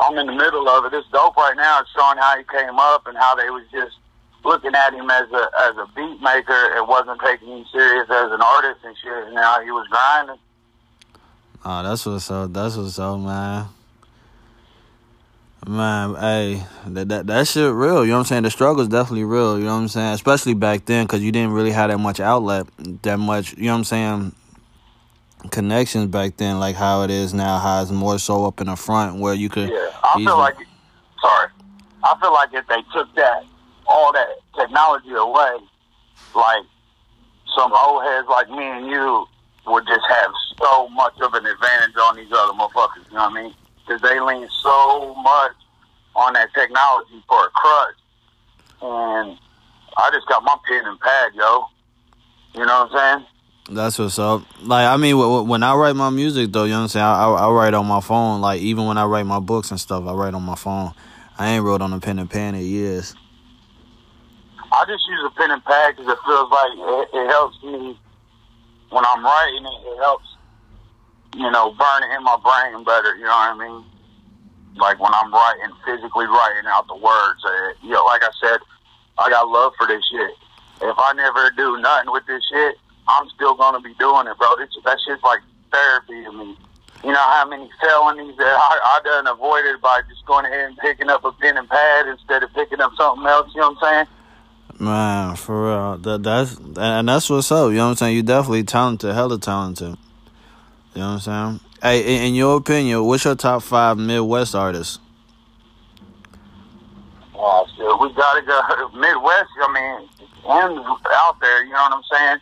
I'm 0.00 0.16
in 0.16 0.26
the 0.26 0.32
middle 0.32 0.66
of 0.68 0.86
it. 0.86 0.96
It's 0.96 1.06
dope 1.12 1.36
right 1.36 1.56
now. 1.56 1.80
It's 1.80 1.90
showing 1.92 2.16
how 2.16 2.38
he 2.38 2.44
came 2.44 2.78
up 2.78 3.06
and 3.06 3.16
how 3.18 3.34
they 3.34 3.50
was 3.50 3.64
just 3.70 3.96
looking 4.44 4.74
at 4.74 4.94
him 4.94 5.10
as 5.10 5.28
a 5.30 5.50
as 5.68 5.76
a 5.76 5.86
beat 5.94 6.22
maker 6.22 6.72
and 6.76 6.88
wasn't 6.88 7.20
taking 7.20 7.48
him 7.48 7.66
serious 7.70 8.08
as 8.08 8.32
an 8.32 8.40
artist 8.40 8.80
and 8.84 8.96
shit. 8.96 9.26
And 9.26 9.34
now 9.34 9.60
he 9.60 9.70
was 9.70 9.86
grinding. 9.88 10.40
Oh, 11.64 11.82
that's 11.82 12.06
what's 12.06 12.30
up. 12.30 12.52
That's 12.52 12.76
what's 12.76 12.98
up, 12.98 13.18
man. 13.18 13.66
Man, 15.68 16.14
hey, 16.14 16.62
that, 16.86 17.08
that 17.08 17.26
that 17.26 17.48
shit 17.48 17.72
real. 17.72 18.04
You 18.04 18.12
know 18.12 18.18
what 18.18 18.20
I'm 18.20 18.24
saying? 18.26 18.42
The 18.44 18.50
struggle's 18.50 18.86
definitely 18.86 19.24
real. 19.24 19.58
You 19.58 19.64
know 19.64 19.74
what 19.74 19.80
I'm 19.82 19.88
saying? 19.88 20.12
Especially 20.14 20.54
back 20.54 20.84
then, 20.84 21.06
because 21.06 21.22
you 21.22 21.32
didn't 21.32 21.52
really 21.52 21.72
have 21.72 21.90
that 21.90 21.98
much 21.98 22.20
outlet, 22.20 22.66
that 23.02 23.18
much. 23.18 23.54
You 23.56 23.64
know 23.64 23.72
what 23.72 23.78
I'm 23.78 23.84
saying? 23.84 24.32
Connections 25.50 26.06
back 26.06 26.36
then, 26.36 26.60
like 26.60 26.76
how 26.76 27.02
it 27.02 27.10
is 27.10 27.34
now. 27.34 27.58
How 27.58 27.82
it's 27.82 27.90
more 27.90 28.18
so 28.20 28.46
up 28.46 28.60
in 28.60 28.68
the 28.68 28.76
front, 28.76 29.18
where 29.18 29.34
you 29.34 29.48
could. 29.48 29.68
Yeah, 29.68 29.90
I 30.04 30.12
easily- 30.12 30.26
feel 30.26 30.38
like. 30.38 30.56
Sorry, 31.20 31.48
I 32.04 32.16
feel 32.20 32.32
like 32.32 32.50
if 32.52 32.66
they 32.68 32.82
took 32.94 33.12
that 33.16 33.44
all 33.88 34.12
that 34.12 34.28
technology 34.56 35.12
away, 35.14 35.56
like 36.36 36.62
some 37.56 37.72
old 37.72 38.04
heads 38.04 38.28
like 38.28 38.48
me 38.50 38.62
and 38.64 38.86
you 38.86 39.26
would 39.66 39.84
just 39.88 40.04
have 40.10 40.30
so 40.62 40.88
much 40.90 41.14
of 41.20 41.34
an 41.34 41.44
advantage 41.44 41.96
on 41.96 42.14
these 42.16 42.30
other 42.30 42.52
motherfuckers. 42.52 43.08
You 43.10 43.16
know 43.16 43.28
what 43.28 43.32
I 43.32 43.42
mean? 43.42 43.54
Because 43.86 44.02
they 44.02 44.18
lean 44.20 44.48
so 44.62 45.14
much 45.14 45.52
on 46.14 46.32
that 46.32 46.52
technology 46.54 47.22
for 47.28 47.46
a 47.46 47.50
crutch, 47.50 47.94
and 48.82 49.38
I 49.96 50.10
just 50.12 50.26
got 50.28 50.42
my 50.42 50.56
pen 50.68 50.84
and 50.86 50.98
pad, 50.98 51.32
yo. 51.34 51.66
You 52.54 52.64
know 52.66 52.84
what 52.86 52.92
I'm 53.00 53.18
saying? 53.18 53.26
That's 53.76 53.98
what's 53.98 54.18
up. 54.18 54.42
Like, 54.62 54.86
I 54.86 54.96
mean, 54.96 55.16
wh- 55.16 55.44
wh- 55.44 55.48
when 55.48 55.62
I 55.62 55.74
write 55.74 55.96
my 55.96 56.10
music, 56.10 56.52
though, 56.52 56.64
you 56.64 56.70
know 56.70 56.78
what 56.78 56.82
I'm 56.84 56.88
saying? 56.88 57.04
I, 57.04 57.24
I, 57.24 57.46
I 57.46 57.50
write 57.50 57.74
on 57.74 57.86
my 57.86 58.00
phone. 58.00 58.40
Like, 58.40 58.60
even 58.60 58.86
when 58.86 58.96
I 58.96 59.04
write 59.04 59.26
my 59.26 59.40
books 59.40 59.70
and 59.70 59.80
stuff, 59.80 60.04
I 60.06 60.12
write 60.12 60.34
on 60.34 60.42
my 60.42 60.54
phone. 60.54 60.92
I 61.38 61.50
ain't 61.50 61.64
wrote 61.64 61.82
on 61.82 61.92
a 61.92 62.00
pen 62.00 62.18
and 62.18 62.30
pad 62.30 62.54
in 62.54 62.60
years. 62.62 63.14
I 64.72 64.84
just 64.86 65.06
use 65.08 65.20
a 65.26 65.30
pen 65.36 65.50
and 65.50 65.64
pad 65.64 65.96
because 65.96 66.12
it 66.12 66.18
feels 66.24 66.50
like 66.50 66.72
it, 66.76 67.08
it 67.12 67.26
helps 67.28 67.62
me 67.62 67.98
when 68.90 69.04
I'm 69.04 69.24
writing 69.24 69.64
it. 69.64 69.88
It 69.88 69.98
helps, 69.98 70.24
you 71.36 71.50
know, 71.50 71.70
burning 71.76 72.10
in 72.16 72.24
my 72.24 72.36
brain 72.40 72.82
better. 72.84 73.14
You 73.16 73.28
know 73.28 73.36
what 73.36 73.52
I 73.52 73.58
mean? 73.60 73.84
Like 74.76 74.98
when 74.98 75.12
I'm 75.12 75.32
writing, 75.32 75.72
physically 75.84 76.26
writing 76.26 76.64
out 76.66 76.88
the 76.88 76.96
words. 76.96 77.44
Uh, 77.44 77.76
you 77.84 77.92
know, 77.92 78.04
like 78.04 78.22
I 78.24 78.32
said, 78.40 78.58
I 79.18 79.28
got 79.28 79.48
love 79.48 79.72
for 79.78 79.86
this 79.86 80.02
shit. 80.10 80.32
If 80.80 80.96
I 80.96 81.12
never 81.14 81.52
do 81.56 81.80
nothing 81.80 82.12
with 82.12 82.26
this 82.26 82.42
shit, 82.50 82.76
I'm 83.08 83.28
still 83.30 83.54
gonna 83.54 83.80
be 83.80 83.94
doing 83.94 84.26
it, 84.26 84.36
bro. 84.38 84.56
This, 84.56 84.68
that 84.84 84.98
shit's 85.06 85.22
like 85.22 85.40
therapy 85.72 86.24
to 86.24 86.32
me. 86.32 86.56
You 87.04 87.12
know 87.12 87.26
how 87.36 87.46
many 87.48 87.68
felonies 87.80 88.36
that 88.36 88.56
I, 88.56 88.96
I 88.96 89.00
done 89.04 89.26
avoided 89.26 89.80
by 89.80 90.00
just 90.08 90.24
going 90.26 90.46
ahead 90.46 90.68
and 90.68 90.76
picking 90.78 91.08
up 91.08 91.24
a 91.24 91.32
pen 91.32 91.56
and 91.56 91.68
pad 91.68 92.08
instead 92.08 92.42
of 92.42 92.52
picking 92.54 92.80
up 92.80 92.92
something 92.96 93.26
else. 93.26 93.52
You 93.54 93.60
know 93.60 93.70
what 93.72 93.84
I'm 93.84 94.06
saying? 94.06 94.06
Man, 94.80 95.36
for 95.36 95.68
real. 95.68 95.98
That 95.98 96.22
that's 96.22 96.56
and 96.76 97.08
that's 97.08 97.30
what's 97.30 97.52
up. 97.52 97.70
You 97.70 97.76
know 97.76 97.84
what 97.84 97.90
I'm 97.90 97.96
saying? 97.96 98.16
You 98.16 98.22
definitely 98.22 98.64
talented, 98.64 99.14
hella 99.14 99.38
talented. 99.38 99.96
You 100.96 101.02
know 101.02 101.08
what 101.08 101.28
I'm 101.28 101.58
saying? 101.58 101.60
Hey, 101.82 102.26
in, 102.26 102.34
your 102.34 102.56
opinion, 102.56 103.04
what's 103.04 103.22
your 103.22 103.34
top 103.34 103.62
five 103.62 103.98
Midwest 103.98 104.54
artists? 104.54 104.98
Oh, 107.34 107.66
shit, 107.76 108.00
we 108.00 108.14
gotta 108.14 108.40
go 108.40 108.88
Midwest. 108.98 109.50
I 109.62 109.72
mean, 109.74 110.08
and 110.48 110.78
out 110.78 111.36
there, 111.38 111.64
you 111.64 111.72
know 111.72 111.82
what 111.82 111.92
I'm 111.92 112.02
saying? 112.10 112.38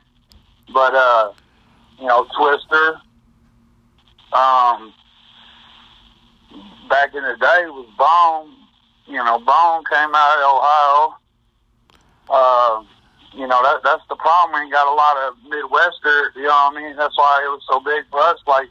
But 0.72 0.94
uh, 0.94 1.32
you 1.98 2.06
know, 2.06 2.28
Twista. 2.38 3.00
Um, 4.32 4.94
back 6.88 7.12
in 7.12 7.24
the 7.24 7.36
day 7.40 7.64
was 7.66 7.88
Bone. 7.98 8.54
You 9.06 9.16
know, 9.16 9.38
Bone 9.40 9.82
came 9.90 10.14
out 10.14 10.38
of 10.38 10.54
Ohio. 10.54 11.16
Uh, 12.30 12.84
you 13.34 13.46
know 13.46 13.60
that 13.62 13.82
that's 13.82 14.02
the 14.08 14.16
problem. 14.16 14.54
We 14.54 14.64
ain't 14.64 14.72
got 14.72 14.86
a 14.86 14.94
lot 14.94 15.16
of 15.26 15.34
Midwester. 15.50 16.32
You 16.36 16.48
know 16.48 16.70
what 16.70 16.76
I 16.76 16.82
mean? 16.82 16.96
That's 16.96 17.16
why 17.18 17.42
it 17.44 17.50
was 17.50 17.62
so 17.68 17.80
big 17.80 18.04
for 18.10 18.20
us. 18.20 18.38
Like, 18.46 18.68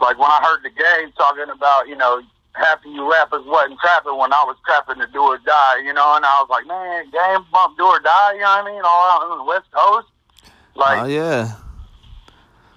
like 0.00 0.18
when 0.18 0.30
I 0.30 0.40
heard 0.42 0.62
the 0.64 0.70
game 0.70 1.12
talking 1.16 1.48
about, 1.52 1.88
you 1.88 1.96
know, 1.96 2.22
half 2.56 2.80
of 2.84 2.90
you 2.90 3.04
rappers 3.10 3.44
wasn't 3.44 3.78
trapping 3.80 4.16
when 4.16 4.32
I 4.32 4.42
was 4.48 4.56
trapping 4.64 5.00
to 5.00 5.06
do 5.12 5.20
or 5.20 5.38
die, 5.38 5.84
you 5.84 5.92
know, 5.92 6.16
and 6.16 6.24
I 6.24 6.34
was 6.40 6.48
like, 6.48 6.66
man, 6.66 7.04
game 7.12 7.44
bump 7.52 7.76
do 7.76 7.84
or 7.84 8.00
die, 8.00 8.32
you 8.34 8.40
know 8.40 8.56
what 8.56 8.64
I 8.64 8.72
mean? 8.72 8.82
All 8.84 9.06
out 9.12 9.28
on 9.28 9.38
the 9.38 9.44
West 9.44 9.68
Coast. 9.72 10.08
Like, 10.74 11.04
oh 11.04 11.06
yeah, 11.06 11.52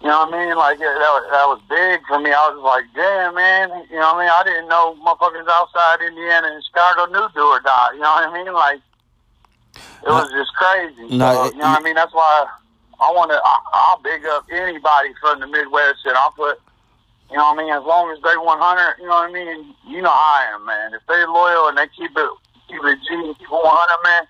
you 0.01 0.07
know 0.07 0.23
what 0.23 0.33
I 0.33 0.45
mean? 0.45 0.55
Like, 0.55 0.79
yeah, 0.79 0.95
that 0.95 1.11
was, 1.11 1.25
that 1.31 1.47
was 1.51 1.59
big 1.67 1.99
for 2.07 2.19
me. 2.19 2.31
I 2.31 2.43
was 2.51 2.63
like, 2.63 2.87
damn, 2.95 3.35
man, 3.35 3.67
you 3.91 3.99
know 3.99 4.15
what 4.15 4.23
I 4.23 4.27
mean? 4.27 4.31
I 4.31 4.43
didn't 4.47 4.69
know 4.71 4.95
motherfuckers 5.03 5.47
outside 5.47 5.99
Indiana 6.07 6.55
and 6.55 6.63
Chicago 6.63 7.11
knew 7.11 7.27
do 7.35 7.43
or 7.43 7.59
die, 7.59 7.91
you 7.95 7.99
know 7.99 8.11
what 8.11 8.27
I 8.27 8.31
mean? 8.31 8.53
Like, 8.53 8.79
it 10.03 10.09
was 10.09 10.31
just 10.31 10.53
crazy. 10.55 11.15
No, 11.17 11.33
So, 11.33 11.45
it- 11.45 11.53
you 11.53 11.59
know 11.59 11.69
what 11.69 11.79
I 11.81 11.83
mean? 11.83 11.95
That's 11.95 12.13
why 12.13 12.45
I 13.01 13.11
want 13.11 13.31
to, 13.31 13.39
I'll 13.43 13.99
big 14.03 14.25
up 14.25 14.45
anybody 14.51 15.13
from 15.21 15.39
the 15.39 15.47
Midwest 15.47 16.05
and 16.05 16.15
I'll 16.17 16.31
put, 16.31 16.59
you 17.31 17.37
know 17.37 17.45
what 17.45 17.59
I 17.59 17.63
mean? 17.63 17.71
As 17.73 17.83
long 17.83 18.11
as 18.11 18.19
they 18.23 18.35
100, 18.35 18.95
you 18.99 19.07
know 19.07 19.15
what 19.15 19.29
I 19.29 19.31
mean? 19.31 19.75
You 19.87 20.01
know 20.01 20.09
how 20.09 20.15
I 20.41 20.51
am, 20.55 20.65
man. 20.65 20.93
If 20.93 21.01
they 21.07 21.25
loyal 21.25 21.67
and 21.69 21.77
they 21.77 21.87
keep 21.95 22.11
it, 22.15 22.29
keep 22.67 22.83
it 22.83 22.99
G 23.07 23.33
keep 23.39 23.47
it 23.47 23.51
100, 23.51 24.03
man, 24.03 24.23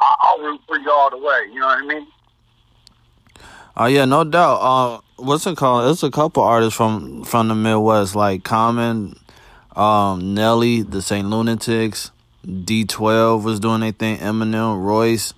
I, 0.00 0.14
I'll 0.22 0.38
root 0.38 0.60
for 0.68 0.78
you 0.78 0.90
all 0.90 1.10
the 1.10 1.18
way. 1.18 1.46
You 1.52 1.60
know 1.60 1.66
what 1.66 1.78
I 1.82 1.86
mean? 1.86 2.06
oh 3.78 3.86
yeah, 3.86 4.04
no 4.04 4.24
doubt. 4.24 4.56
Uh, 4.60 5.00
what's 5.16 5.46
it 5.46 5.56
called? 5.56 5.90
It's 5.90 6.02
a 6.02 6.10
couple 6.10 6.42
artists 6.42 6.76
from 6.76 7.24
from 7.24 7.48
the 7.48 7.54
Midwest, 7.54 8.14
like 8.14 8.44
Common, 8.44 9.18
um, 9.74 10.34
Nelly, 10.34 10.82
the 10.82 11.02
Saint 11.02 11.28
Lunatics, 11.28 12.10
D12 12.46 13.42
was 13.42 13.58
doing 13.60 13.80
their 13.80 13.92
thing. 13.92 14.18
Eminem, 14.18 14.82
Royce. 14.82 15.34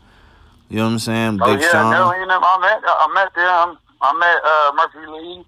You 0.68 0.77
know 0.79 0.85
what 0.85 0.90
I'm 0.92 0.99
saying? 0.99 1.38
Oh 1.42 1.53
Big 1.55 1.62
yeah, 1.62 1.71
Sean. 1.73 1.90
no, 1.90 2.12
you 2.14 2.27
know, 2.27 2.38
I 2.42 2.59
met 2.61 2.83
I 2.85 3.12
met 3.14 3.35
them. 3.35 3.79
I 4.01 4.12
met 4.14 4.38
uh, 4.44 4.73
Murphy 4.77 5.11
Lee 5.11 5.44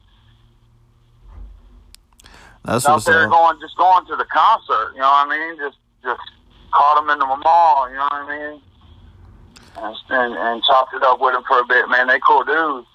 That's 2.65 2.87
out 2.87 2.95
what's 2.95 3.05
there 3.05 3.25
up. 3.25 3.31
going, 3.31 3.61
just 3.61 3.77
going 3.77 4.07
to 4.07 4.17
the 4.17 4.25
concert. 4.25 4.93
You 4.95 5.01
know 5.01 5.09
what 5.09 5.29
I 5.29 5.31
mean? 5.31 5.59
Just 5.59 5.77
just 6.03 6.21
caught 6.73 7.03
him 7.03 7.11
in 7.11 7.19
the 7.19 7.27
mall. 7.27 7.89
You 7.91 7.97
know 7.97 8.03
what 8.05 8.13
I 8.13 8.39
mean? 8.51 8.61
And, 9.77 9.97
and 10.09 10.35
and 10.35 10.63
chopped 10.65 10.95
it 10.95 11.03
up 11.03 11.21
with 11.21 11.35
him 11.35 11.43
for 11.47 11.61
a 11.61 11.65
bit. 11.67 11.89
Man, 11.91 12.07
they 12.09 12.19
cool 12.27 12.43
dudes. 12.45 12.87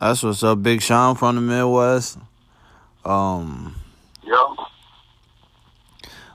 That's 0.00 0.22
what's 0.22 0.42
up. 0.42 0.62
Big 0.62 0.80
Sean 0.80 1.16
from 1.16 1.34
the 1.34 1.40
Midwest. 1.42 2.18
Um, 3.04 3.74
Yo, 4.22 4.56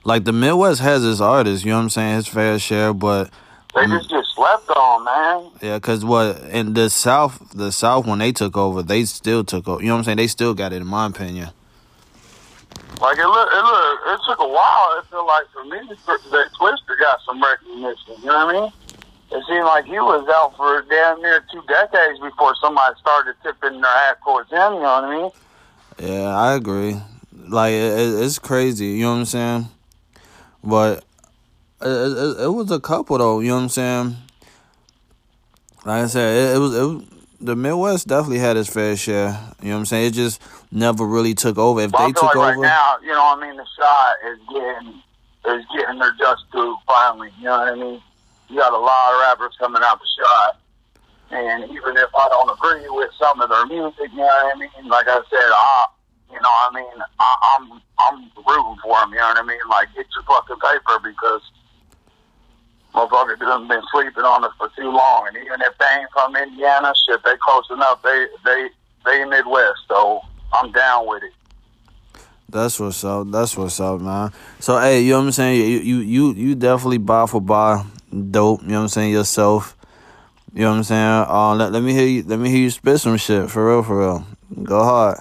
like 0.06 0.24
the 0.24 0.32
Midwest 0.32 0.80
has 0.82 1.04
its 1.04 1.20
artists, 1.20 1.66
you 1.66 1.72
know 1.72 1.78
what 1.78 1.84
I'm 1.84 1.90
saying, 1.90 2.16
his 2.16 2.28
fair 2.28 2.58
share, 2.60 2.94
but 2.94 3.30
they 3.74 3.86
just 3.88 4.10
get 4.10 4.24
slept 4.34 4.70
on, 4.70 5.04
man. 5.04 5.52
yeah, 5.62 5.80
cause 5.80 6.06
what 6.06 6.38
in 6.52 6.74
the 6.74 6.90
South, 6.90 7.52
the 7.54 7.72
South 7.74 8.06
when 8.08 8.20
they 8.20 8.32
took 8.32 8.56
over, 8.56 8.82
they 8.82 9.04
still 9.04 9.44
took 9.44 9.68
over. 9.68 9.82
You 9.82 9.90
know 9.90 9.96
what 9.96 10.00
I'm 10.00 10.04
saying? 10.06 10.18
They 10.18 10.28
still 10.28 10.54
got 10.54 10.72
it, 10.72 10.78
in 10.78 10.88
my 10.88 11.08
opinion. 11.08 11.50
Like 13.02 13.18
it 13.18 13.28
look, 13.28 13.50
it 13.52 13.64
look, 13.64 14.00
it 14.08 14.20
took 14.30 14.40
a 14.40 14.48
while. 14.48 15.00
It 15.00 15.06
feel 15.10 15.28
like 15.28 15.44
for 15.52 15.66
me 15.66 15.80
that 15.90 16.48
Twista 16.58 17.00
got 17.00 17.20
some 17.26 17.42
recognition. 17.44 18.16
You 18.20 18.26
know 18.28 18.46
what 18.46 18.56
I 18.56 18.62
mean? 18.62 18.72
It 19.32 19.44
seemed 19.50 19.66
like 19.66 19.86
he 19.86 20.00
was 20.00 20.26
out 20.38 20.56
for 20.56 20.82
damn 20.90 21.22
near 21.22 21.44
two 21.52 21.62
decades 21.68 22.20
before 22.20 22.56
somebody 22.62 22.96
started 23.02 23.36
tipping 23.44 23.82
their 23.82 23.92
hat 23.92 24.18
towards 24.24 24.50
him. 24.50 24.76
You 24.76 24.80
know 24.80 25.02
what 25.02 25.04
I 25.04 25.18
mean? 25.18 25.32
Yeah, 26.00 26.28
I 26.38 26.54
agree. 26.54 26.96
Like 27.50 27.74
it- 27.74 28.24
it's 28.24 28.40
crazy, 28.40 28.86
you 28.86 29.04
know 29.04 29.12
what 29.14 29.18
I'm 29.20 29.26
saying? 29.26 29.68
But 30.66 31.04
it, 31.82 31.88
it, 31.88 32.42
it 32.46 32.50
was 32.50 32.72
a 32.72 32.80
couple 32.80 33.18
though, 33.18 33.40
you 33.40 33.50
know 33.50 33.56
what 33.56 33.64
I'm 33.64 33.70
saying? 33.70 34.16
Like 35.86 36.04
I 36.04 36.08
said, 36.08 36.36
it, 36.36 36.56
it 36.56 36.60
was 36.60 36.76
it 36.76 36.82
was, 36.82 37.04
the 37.40 37.56
Midwest 37.56 38.08
definitely 38.08 38.40
had 38.40 38.58
its 38.58 38.70
fair 38.70 38.96
share. 38.96 39.40
You 39.62 39.70
know 39.70 39.76
what 39.76 39.80
I'm 39.80 39.86
saying? 39.86 40.08
It 40.08 40.14
just 40.14 40.42
never 40.72 41.06
really 41.06 41.36
took 41.36 41.58
over. 41.58 41.82
If 41.82 41.94
I 41.94 42.08
they 42.08 42.14
took 42.14 42.24
like 42.24 42.36
over, 42.36 42.46
right 42.48 42.60
now, 42.60 42.98
you 43.04 43.10
know 43.10 43.24
what 43.24 43.44
I 43.44 43.48
mean, 43.48 43.58
the 43.58 43.66
shot 43.78 44.16
is 44.32 44.40
getting 44.50 45.02
is 45.46 45.66
getting 45.78 46.00
their 46.00 46.14
just 46.18 46.50
due 46.52 46.76
finally. 46.88 47.30
You 47.38 47.46
know 47.46 47.60
what 47.60 47.74
I 47.74 47.76
mean? 47.76 48.02
You 48.50 48.58
got 48.58 48.74
a 48.74 48.78
lot 48.78 49.14
of 49.14 49.20
rappers 49.22 49.56
coming 49.60 49.82
out 49.84 50.00
the 50.00 50.08
shot. 50.24 50.60
And 51.32 51.64
even 51.66 51.98
if 51.98 52.10
I 52.16 52.28
don't 52.30 52.50
agree 52.50 52.90
with 52.90 53.12
some 53.20 53.42
of 53.42 53.50
their 53.50 53.66
music, 53.66 54.10
you 54.12 54.18
know 54.18 54.24
what 54.26 54.56
I 54.56 54.60
mean? 54.60 54.90
Like 54.90 55.08
I 55.08 55.16
said, 55.30 55.40
I 55.40 55.86
you 56.36 56.42
know 56.44 56.52
what 56.52 56.68
I 56.68 56.76
mean, 56.76 56.98
I, 57.20 57.32
I'm 57.56 57.64
I'm 58.04 58.18
rooting 58.44 58.78
for 58.84 59.00
them, 59.00 59.12
you 59.16 59.24
know 59.24 59.32
what 59.32 59.40
I 59.40 59.48
mean? 59.48 59.66
Like 59.70 59.88
get 59.96 60.06
your 60.12 60.24
fucking 60.28 60.60
paper 60.60 61.00
because 61.00 61.42
motherfuckers 62.94 63.40
done 63.40 63.68
been 63.68 63.82
sleeping 63.92 64.24
on 64.24 64.44
us 64.44 64.52
for 64.58 64.70
too 64.76 64.92
long. 64.92 65.28
And 65.28 65.38
even 65.38 65.62
if 65.62 65.78
they 65.80 65.86
ain't 66.00 66.12
from 66.12 66.36
Indiana, 66.36 66.94
shit, 67.08 67.24
they 67.24 67.36
close 67.40 67.64
enough. 67.72 68.02
They 68.04 68.28
they 68.44 68.68
they 69.06 69.24
Midwest, 69.26 69.80
so 69.88 70.22
I'm 70.54 70.72
down 70.72 71.08
with 71.08 71.24
it. 71.24 71.32
That's 72.50 72.80
what's 72.80 73.04
up. 73.04 73.32
That's 73.32 73.58
what's 73.58 73.80
up, 73.80 74.02
man. 74.02 74.32
So 74.60 74.80
hey, 74.80 75.02
you 75.02 75.12
know 75.12 75.20
what 75.20 75.26
I'm 75.26 75.32
saying? 75.32 75.60
You 75.60 75.80
you 75.80 75.98
you 76.00 76.34
you 76.34 76.56
definitely 76.56 77.00
buy 77.00 77.26
for 77.28 77.42
buy 77.42 77.84
dope, 78.12 78.62
you 78.62 78.70
know 78.70 78.76
what 78.76 78.82
I'm 78.84 78.88
saying, 78.90 79.12
yourself. 79.12 79.76
You 80.54 80.62
know 80.62 80.72
what 80.72 80.78
I'm 80.78 80.84
saying? 80.84 81.26
Uh 81.28 81.56
let, 81.56 81.72
let 81.72 81.84
me 81.84 81.94
hear 81.94 82.08
you 82.08 82.24
let 82.24 82.40
me 82.40 82.50
hear 82.50 82.60
you 82.60 82.70
spit 82.70 83.00
some 83.00 83.18
shit 83.18 83.50
for 83.50 83.68
real, 83.68 83.84
for 83.84 84.00
real. 84.00 84.26
Go 84.64 84.84
hard. 84.84 85.18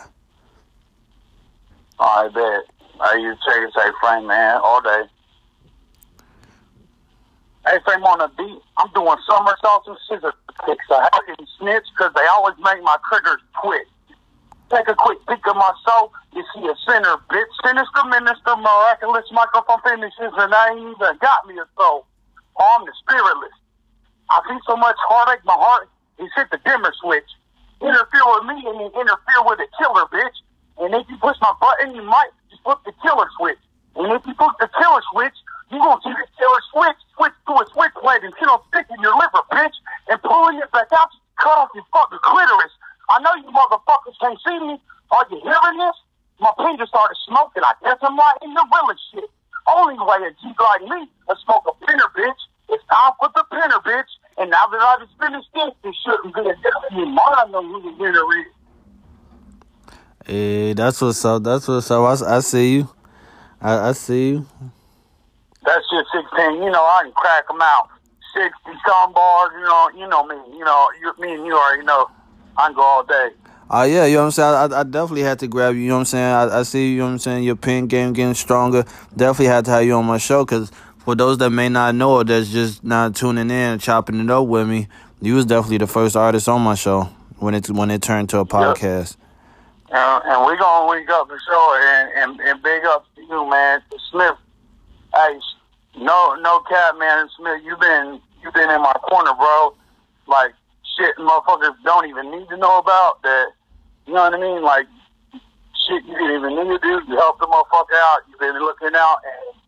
Oh, 1.99 2.05
I 2.05 2.29
bet. 2.29 2.65
I 3.01 3.17
use 3.19 3.39
take 3.47 3.69
say 3.75 3.91
frame 4.01 4.27
man 4.27 4.61
all 4.63 4.81
day. 4.81 5.03
Hey, 7.67 7.79
frame 7.85 8.05
on 8.05 8.19
the 8.19 8.29
beat. 8.37 8.61
I'm 8.79 8.93
doing 8.93 9.17
somersaults 9.27 9.89
and 9.89 9.99
scissor 10.07 10.35
kicks. 10.67 10.85
I 10.91 11.09
have 11.09 11.25
to 11.27 11.47
snitch 11.59 11.87
because 11.97 12.13
they 12.15 12.27
always 12.37 12.55
make 12.61 12.83
my 12.83 12.97
triggers 13.09 13.41
twitch. 13.63 13.89
Take 14.71 14.89
a 14.89 14.95
quick 14.95 15.19
peek 15.29 15.45
of 15.47 15.57
my 15.57 15.73
soul. 15.87 16.13
You 16.35 16.45
see 16.55 16.67
a 16.67 16.77
sinner, 16.87 17.17
bitch. 17.31 17.53
Sinister 17.65 18.05
minister, 18.11 18.57
miraculous 18.57 19.25
microphone 19.33 19.81
finishes, 19.85 20.33
and 20.35 20.53
I 20.55 20.73
ain't 20.73 20.93
even 20.93 21.17
got 21.21 21.47
me 21.47 21.55
a 21.57 21.67
soul. 21.79 22.07
Oh, 22.59 22.77
I'm 22.79 22.87
the 22.87 22.93
spiritless. 23.01 23.55
I 24.31 24.41
see 24.49 24.59
so 24.67 24.77
much 24.77 24.97
heartache, 25.09 25.45
my 25.45 25.57
heart, 25.57 25.89
he's 26.19 26.33
hit 26.35 26.49
the 26.51 26.59
dimmer 26.65 26.93
switch. 27.01 27.29
Interfere 27.81 28.25
with 28.35 28.45
me 28.49 28.57
and 28.67 28.79
you 28.81 28.89
interfere 28.93 29.43
with 29.45 29.61
a 29.61 29.69
killer, 29.77 30.07
bitch. 30.09 30.39
And 30.79 30.95
if 30.95 31.07
you 31.09 31.17
push 31.19 31.37
my 31.41 31.53
button, 31.61 31.95
you 31.95 32.03
might 32.03 32.31
just 32.51 32.63
flip 32.63 32.79
the 32.85 32.93
killer 33.03 33.29
switch. 33.39 33.59
And 33.97 34.13
if 34.13 34.27
you 34.27 34.35
flip 34.35 34.57
the 34.59 34.69
killer 34.79 35.03
switch, 35.13 35.37
you 35.71 35.79
gonna 35.79 36.01
see 36.03 36.13
the 36.13 36.29
killer 36.39 36.63
switch 36.73 36.99
switch 37.17 37.35
to 37.47 37.53
a 37.55 37.65
switchblade 37.73 38.23
and 38.23 38.35
shit 38.39 38.49
on 38.51 38.61
stick 38.69 38.87
in 38.91 39.01
your 39.03 39.15
liver, 39.15 39.43
bitch. 39.51 39.75
And 40.11 40.21
pulling 40.23 40.59
it 40.59 40.71
back 40.73 40.91
out, 40.93 41.11
cut 41.39 41.57
off 41.59 41.71
your 41.75 41.87
fucking 41.95 42.19
clitoris. 42.23 42.75
I 43.11 43.23
know 43.23 43.35
you 43.39 43.51
motherfuckers 43.51 44.19
can't 44.21 44.39
see 44.43 44.59
me. 44.61 44.77
Are 45.11 45.27
you 45.31 45.41
hearing 45.43 45.79
this? 45.79 45.97
My 46.41 46.51
pen 46.59 46.77
just 46.77 46.91
started 46.91 47.17
smoking. 47.27 47.63
I 47.63 47.75
guess 47.83 47.99
I'm 48.03 48.19
right 48.19 48.39
in 48.43 48.53
the 48.55 48.65
realest 48.67 49.03
shit. 49.13 49.31
Only 49.71 49.97
way 49.97 50.29
a 50.29 50.31
G 50.43 50.53
like 50.59 50.83
me 50.83 51.09
will 51.29 51.39
smoke 51.47 51.65
a 51.71 51.75
pinner, 51.87 52.11
bitch. 52.17 52.43
It's 52.69 52.85
time 52.91 53.13
for 53.19 53.31
the 53.35 53.45
pinner, 53.49 53.81
bitch. 53.87 54.11
And 54.37 54.51
now 54.51 54.67
that 54.67 54.81
I 54.81 54.99
just 55.01 55.15
finished 55.21 55.49
this, 55.55 55.73
this 55.85 55.95
shouldn't 56.05 56.35
be 56.35 56.41
a 56.43 56.55
definitely 56.59 57.07
mine 57.15 57.55
on 57.55 57.65
who 57.71 57.81
the 57.81 57.93
winner 57.97 58.27
is. 58.41 58.54
Hey, 60.27 60.73
that's 60.73 61.03
what's 61.03 61.23
up. 61.25 61.43
That's 61.43 61.69
what's 61.69 61.91
up. 61.91 62.23
I, 62.23 62.37
I 62.37 62.41
see 62.41 62.77
you. 62.77 62.89
I, 63.61 63.89
I 63.89 63.93
see 63.93 64.31
you. 64.31 64.47
That's 65.67 65.85
shit 65.91 66.07
16, 66.31 66.63
you 66.63 66.71
know, 66.71 66.83
I 66.83 67.01
can 67.03 67.13
crack 67.13 67.49
them 67.49 67.61
out. 67.61 67.89
60 68.35 68.53
some 68.87 69.13
bars, 69.13 69.51
you 69.55 69.65
know, 69.65 69.91
you 69.97 70.09
know 70.09 70.27
me, 70.27 70.35
you 70.57 70.65
know, 70.65 70.89
you, 71.01 71.13
me 71.19 71.35
and 71.35 71.47
you 71.47 71.55
already 71.55 71.85
know. 71.85 72.11
I 72.57 72.67
can 72.67 72.75
go 72.75 72.83
all 72.83 73.05
day. 73.05 73.31
Uh, 73.71 73.87
yeah, 73.89 74.05
you 74.05 74.15
know 74.15 74.21
what 74.21 74.25
I'm 74.27 74.31
saying? 74.33 74.73
I, 74.73 74.81
I 74.81 74.83
definitely 74.83 75.23
had 75.23 75.39
to 75.41 75.47
grab 75.47 75.75
you, 75.75 75.83
you 75.83 75.89
know 75.89 75.95
what 75.95 76.01
I'm 76.01 76.07
saying? 76.07 76.25
I, 76.25 76.61
I 76.61 76.63
see, 76.63 76.93
you 76.93 76.99
know 76.99 77.07
what 77.07 77.13
I'm 77.13 77.19
saying, 77.19 77.45
your 77.45 77.57
pin 77.57 77.87
game 77.87 78.13
getting 78.13 78.35
stronger. 78.35 78.85
Definitely 79.17 79.47
had 79.47 79.65
to 79.67 79.71
have 79.73 79.85
you 79.85 79.95
on 79.95 80.05
my 80.05 80.19
show 80.19 80.45
because 80.45 80.71
for 80.99 81.15
those 81.15 81.39
that 81.39 81.51
may 81.51 81.69
not 81.69 81.95
know 81.95 82.17
or 82.17 82.25
that's 82.25 82.51
just 82.51 82.85
not 82.85 83.15
tuning 83.15 83.51
in, 83.51 83.79
chopping 83.79 84.21
it 84.21 84.31
up 84.31 84.47
with 84.47 84.69
me, 84.69 84.89
you 85.21 85.35
was 85.35 85.47
definitely 85.47 85.79
the 85.79 85.87
first 85.87 86.17
artist 86.17 86.49
on 86.49 86.61
my 86.63 86.75
show 86.75 87.05
when 87.39 87.55
it 87.55 87.71
when 87.71 87.91
it 87.91 88.03
turned 88.03 88.29
to 88.31 88.39
a 88.39 88.45
podcast. 88.45 89.17
Yep. 89.17 89.24
And 89.95 90.45
we're 90.45 90.57
to 90.57 90.87
link 90.89 91.09
up 91.11 91.29
for 91.29 91.39
sure. 91.47 91.81
And, 91.81 92.11
and, 92.17 92.41
and 92.41 92.63
big 92.63 92.85
up 92.85 93.07
to 93.15 93.23
you, 93.23 93.49
man. 93.49 93.83
Smith, 94.11 94.35
hey, 95.15 95.39
no, 95.99 96.35
no 96.41 96.61
cap, 96.61 96.99
man. 96.99 97.29
Smith, 97.37 97.61
you've 97.65 97.81
been, 97.81 98.21
you've 98.43 98.55
been 98.55 98.71
in 98.71 98.83
my 98.83 98.95
corner, 99.09 99.33
bro. 99.35 99.75
Like, 100.27 100.53
shit 100.97 101.17
motherfuckers 101.17 101.75
don't 101.85 102.09
even 102.09 102.31
need 102.31 102.49
to 102.49 102.57
know 102.57 102.79
about 102.79 103.23
that. 103.23 103.47
You 104.07 104.15
know 104.15 104.23
what 104.23 104.35
I 104.35 104.41
mean? 104.41 104.63
Like, 104.63 104.87
shit 105.87 106.05
you 106.05 106.15
didn't 106.19 106.37
even 106.37 106.57
need 106.57 106.75
to 106.75 106.79
do. 106.79 107.01
You 107.09 107.17
helped 107.17 107.41
the 107.41 107.47
motherfucker 107.47 107.95
out. 107.95 108.19
You've 108.29 108.41
been 108.41 108.59
looking 108.59 108.95
out, 108.95 109.19
and 109.25 109.61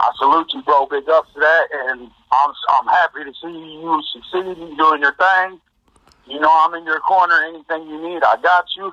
I 0.00 0.10
salute 0.18 0.50
you, 0.54 0.62
bro. 0.62 0.86
Big 0.86 1.08
ups 1.08 1.32
to 1.34 1.40
that, 1.40 1.66
and 1.72 2.10
I'm 2.32 2.52
I'm 2.80 2.86
happy 2.86 3.24
to 3.24 3.32
see 3.40 3.48
you 3.48 4.02
succeeding, 4.12 4.76
doing 4.76 5.02
your 5.02 5.14
thing. 5.14 5.60
You 6.26 6.40
know, 6.40 6.50
I'm 6.52 6.74
in 6.74 6.84
your 6.84 7.00
corner. 7.00 7.34
Anything 7.48 7.88
you 7.88 8.02
need, 8.02 8.22
I 8.22 8.36
got 8.42 8.66
you. 8.76 8.92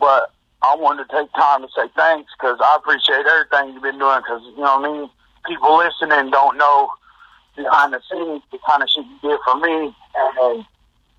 But 0.00 0.32
I 0.62 0.74
wanted 0.76 1.08
to 1.08 1.16
take 1.16 1.32
time 1.34 1.62
to 1.62 1.68
say 1.76 1.86
thanks 1.94 2.32
because 2.38 2.58
I 2.60 2.76
appreciate 2.76 3.26
everything 3.26 3.74
you've 3.74 3.82
been 3.82 3.98
doing. 3.98 4.18
Because 4.18 4.42
you 4.42 4.56
know 4.56 4.80
what 4.80 4.88
I 4.88 4.92
mean. 4.92 5.10
People 5.46 5.76
listening 5.78 6.30
don't 6.30 6.58
know 6.58 6.90
behind 7.56 7.92
the 7.92 8.00
scenes 8.10 8.42
the 8.50 8.58
kind 8.68 8.82
of 8.82 8.88
shit 8.88 9.04
you 9.06 9.30
did 9.30 9.40
for 9.44 9.58
me, 9.58 9.94
and 10.16 10.64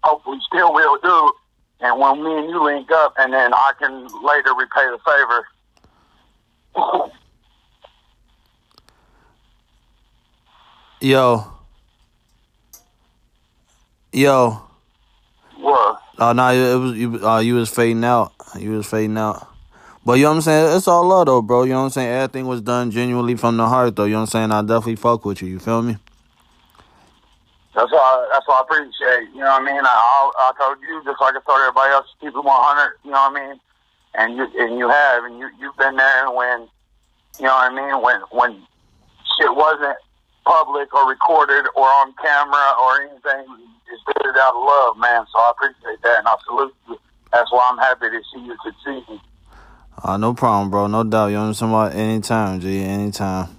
hopefully 0.03 0.39
still 0.47 0.73
will 0.73 0.97
do. 1.01 1.31
And 1.79 1.99
when 1.99 2.23
me 2.23 2.37
and 2.37 2.49
you 2.49 2.63
link 2.63 2.91
up, 2.91 3.15
and 3.17 3.33
then 3.33 3.53
I 3.53 3.73
can 3.79 4.03
later 4.23 4.53
repay 4.57 4.85
the 4.91 4.99
favor. 5.05 5.47
Yo. 11.01 11.51
Yo. 14.13 14.61
What? 15.57 16.01
Oh 16.21 16.33
no, 16.33 16.51
it 16.51 16.79
was 16.79 16.95
you. 16.95 17.27
Uh, 17.27 17.39
you 17.39 17.55
was 17.55 17.71
fading 17.71 18.03
out. 18.03 18.31
You 18.55 18.73
was 18.73 18.85
fading 18.85 19.17
out. 19.17 19.47
But 20.05 20.19
you 20.19 20.25
know 20.25 20.29
what 20.29 20.35
I'm 20.35 20.41
saying? 20.41 20.77
It's 20.77 20.87
all 20.87 21.07
love 21.07 21.25
though, 21.25 21.41
bro. 21.41 21.63
You 21.63 21.71
know 21.71 21.79
what 21.79 21.85
I'm 21.85 21.89
saying? 21.89 22.09
Everything 22.09 22.45
was 22.45 22.61
done 22.61 22.91
genuinely 22.91 23.33
from 23.35 23.57
the 23.57 23.67
heart 23.67 23.95
though. 23.95 24.03
You 24.03 24.11
know 24.11 24.17
what 24.19 24.35
I'm 24.35 24.49
saying? 24.49 24.51
I 24.51 24.61
definitely 24.61 24.97
fuck 24.97 25.25
with 25.25 25.41
you. 25.41 25.47
You 25.47 25.57
feel 25.57 25.81
me? 25.81 25.97
That's 27.73 27.91
why. 27.91 28.29
That's 28.31 28.47
why 28.47 28.53
I 28.53 28.61
appreciate. 28.61 29.33
You 29.33 29.39
know 29.39 29.49
what 29.49 29.63
I 29.63 29.65
mean? 29.65 29.81
I, 29.83 30.31
I 30.37 30.51
told 30.61 30.77
you 30.87 31.01
just 31.03 31.19
like 31.19 31.33
I 31.33 31.39
told 31.41 31.59
everybody 31.59 31.91
else, 31.91 32.05
keep 32.19 32.29
it 32.29 32.35
100. 32.35 32.93
You 33.03 33.09
know 33.09 33.17
what 33.17 33.41
I 33.41 33.47
mean? 33.47 33.59
And 34.13 34.37
you 34.37 34.43
and 34.61 34.77
you 34.77 34.89
have, 34.89 35.23
and 35.23 35.39
you 35.39 35.49
you've 35.59 35.77
been 35.77 35.95
there 35.95 36.29
when, 36.29 36.69
you 37.39 37.45
know 37.45 37.55
what 37.55 37.71
I 37.71 37.73
mean? 37.73 37.99
When 37.99 38.21
when 38.29 38.61
shit 39.39 39.55
wasn't 39.55 39.97
public 40.45 40.93
or 40.93 41.07
recorded 41.09 41.65
or 41.75 41.87
on 41.87 42.13
camera 42.21 42.73
or 42.79 43.01
anything, 43.01 43.45
just 43.89 44.05
did 44.07 44.25
it 44.25 44.37
out 44.37 44.55
of 44.55 44.63
love, 44.63 44.97
man. 44.97 45.25
So 45.31 45.39
I 45.39 45.51
appreciate 45.51 46.01
that, 46.03 46.19
and 46.19 46.27
I 46.27 46.35
salute 46.45 46.75
you. 46.87 46.97
That's 47.33 47.51
why 47.51 47.69
I'm 47.71 47.77
happy 47.77 48.09
to 48.09 48.21
see 48.33 48.45
you 48.45 48.55
succeeding. 48.63 49.19
Uh, 50.03 50.17
no 50.17 50.33
problem, 50.33 50.69
bro. 50.71 50.87
No 50.87 51.03
doubt. 51.03 51.27
You 51.27 51.35
know 51.35 51.41
what 51.41 51.47
I'm 51.47 51.53
saying? 51.53 51.71
About 51.71 51.95
anytime, 51.95 52.59
G. 52.59 52.79
Anytime. 52.79 53.49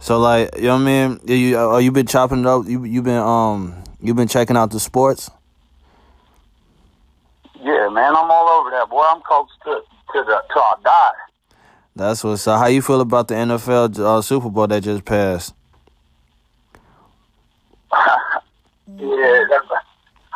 So 0.00 0.18
like, 0.18 0.56
you 0.56 0.62
know 0.62 0.76
what 0.76 0.82
I 0.88 1.08
mean? 1.08 1.20
You 1.26 1.58
uh, 1.58 1.78
you 1.78 1.92
been 1.92 2.06
chopping 2.06 2.40
it 2.40 2.46
up? 2.46 2.66
You 2.66 2.84
you 2.84 3.02
been 3.02 3.18
um 3.18 3.82
you 4.00 4.14
been 4.14 4.28
checking 4.28 4.56
out 4.56 4.70
the 4.70 4.80
sports? 4.80 5.30
Yeah, 7.62 7.88
man, 7.90 8.16
I'm 8.16 8.30
all 8.30 8.48
over 8.48 8.70
that, 8.70 8.88
boy. 8.88 9.02
I'm 9.06 9.20
coached 9.20 9.52
to 9.64 9.82
to 10.12 10.24
the 10.24 10.42
till 10.52 10.62
I 10.62 10.74
die. 10.82 11.18
That's 11.94 12.24
what's 12.24 12.46
up. 12.46 12.58
How 12.58 12.66
you 12.68 12.80
feel 12.80 13.02
about 13.02 13.28
the 13.28 13.34
NFL 13.34 13.98
uh, 13.98 14.22
Super 14.22 14.48
Bowl 14.48 14.66
that 14.68 14.82
just 14.82 15.04
passed? 15.04 15.54
Yeah, 19.00 19.44
that's, 19.48 19.66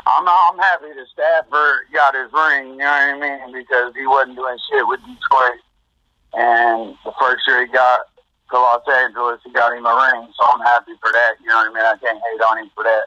I'm 0.07 0.27
I'm 0.29 0.59
happy 0.59 0.89
that 0.93 1.07
Stafford 1.13 1.89
got 1.93 2.15
his 2.15 2.33
ring. 2.33 2.77
You 2.77 2.85
know 2.85 2.93
what 2.93 3.15
I 3.15 3.21
mean? 3.21 3.53
Because 3.53 3.95
he 3.95 4.07
wasn't 4.07 4.37
doing 4.37 4.59
shit 4.69 4.87
with 4.87 5.01
Detroit, 5.01 5.61
and 6.35 6.97
the 7.05 7.13
first 7.21 7.47
year 7.47 7.67
he 7.67 7.73
got 7.73 8.01
to 8.51 8.57
Los 8.57 8.83
Angeles, 8.89 9.41
he 9.45 9.53
got 9.53 9.77
him 9.77 9.87
a 9.87 9.95
ring. 9.95 10.29
So 10.37 10.43
I'm 10.53 10.61
happy 10.61 10.93
for 11.01 11.11
that. 11.13 11.35
You 11.41 11.49
know 11.49 11.57
what 11.57 11.71
I 11.71 11.75
mean? 11.75 11.85
I 11.85 11.97
can't 12.01 12.21
hate 12.21 12.43
on 12.43 12.59
him 12.59 12.71
for 12.75 12.85
that. 12.85 13.05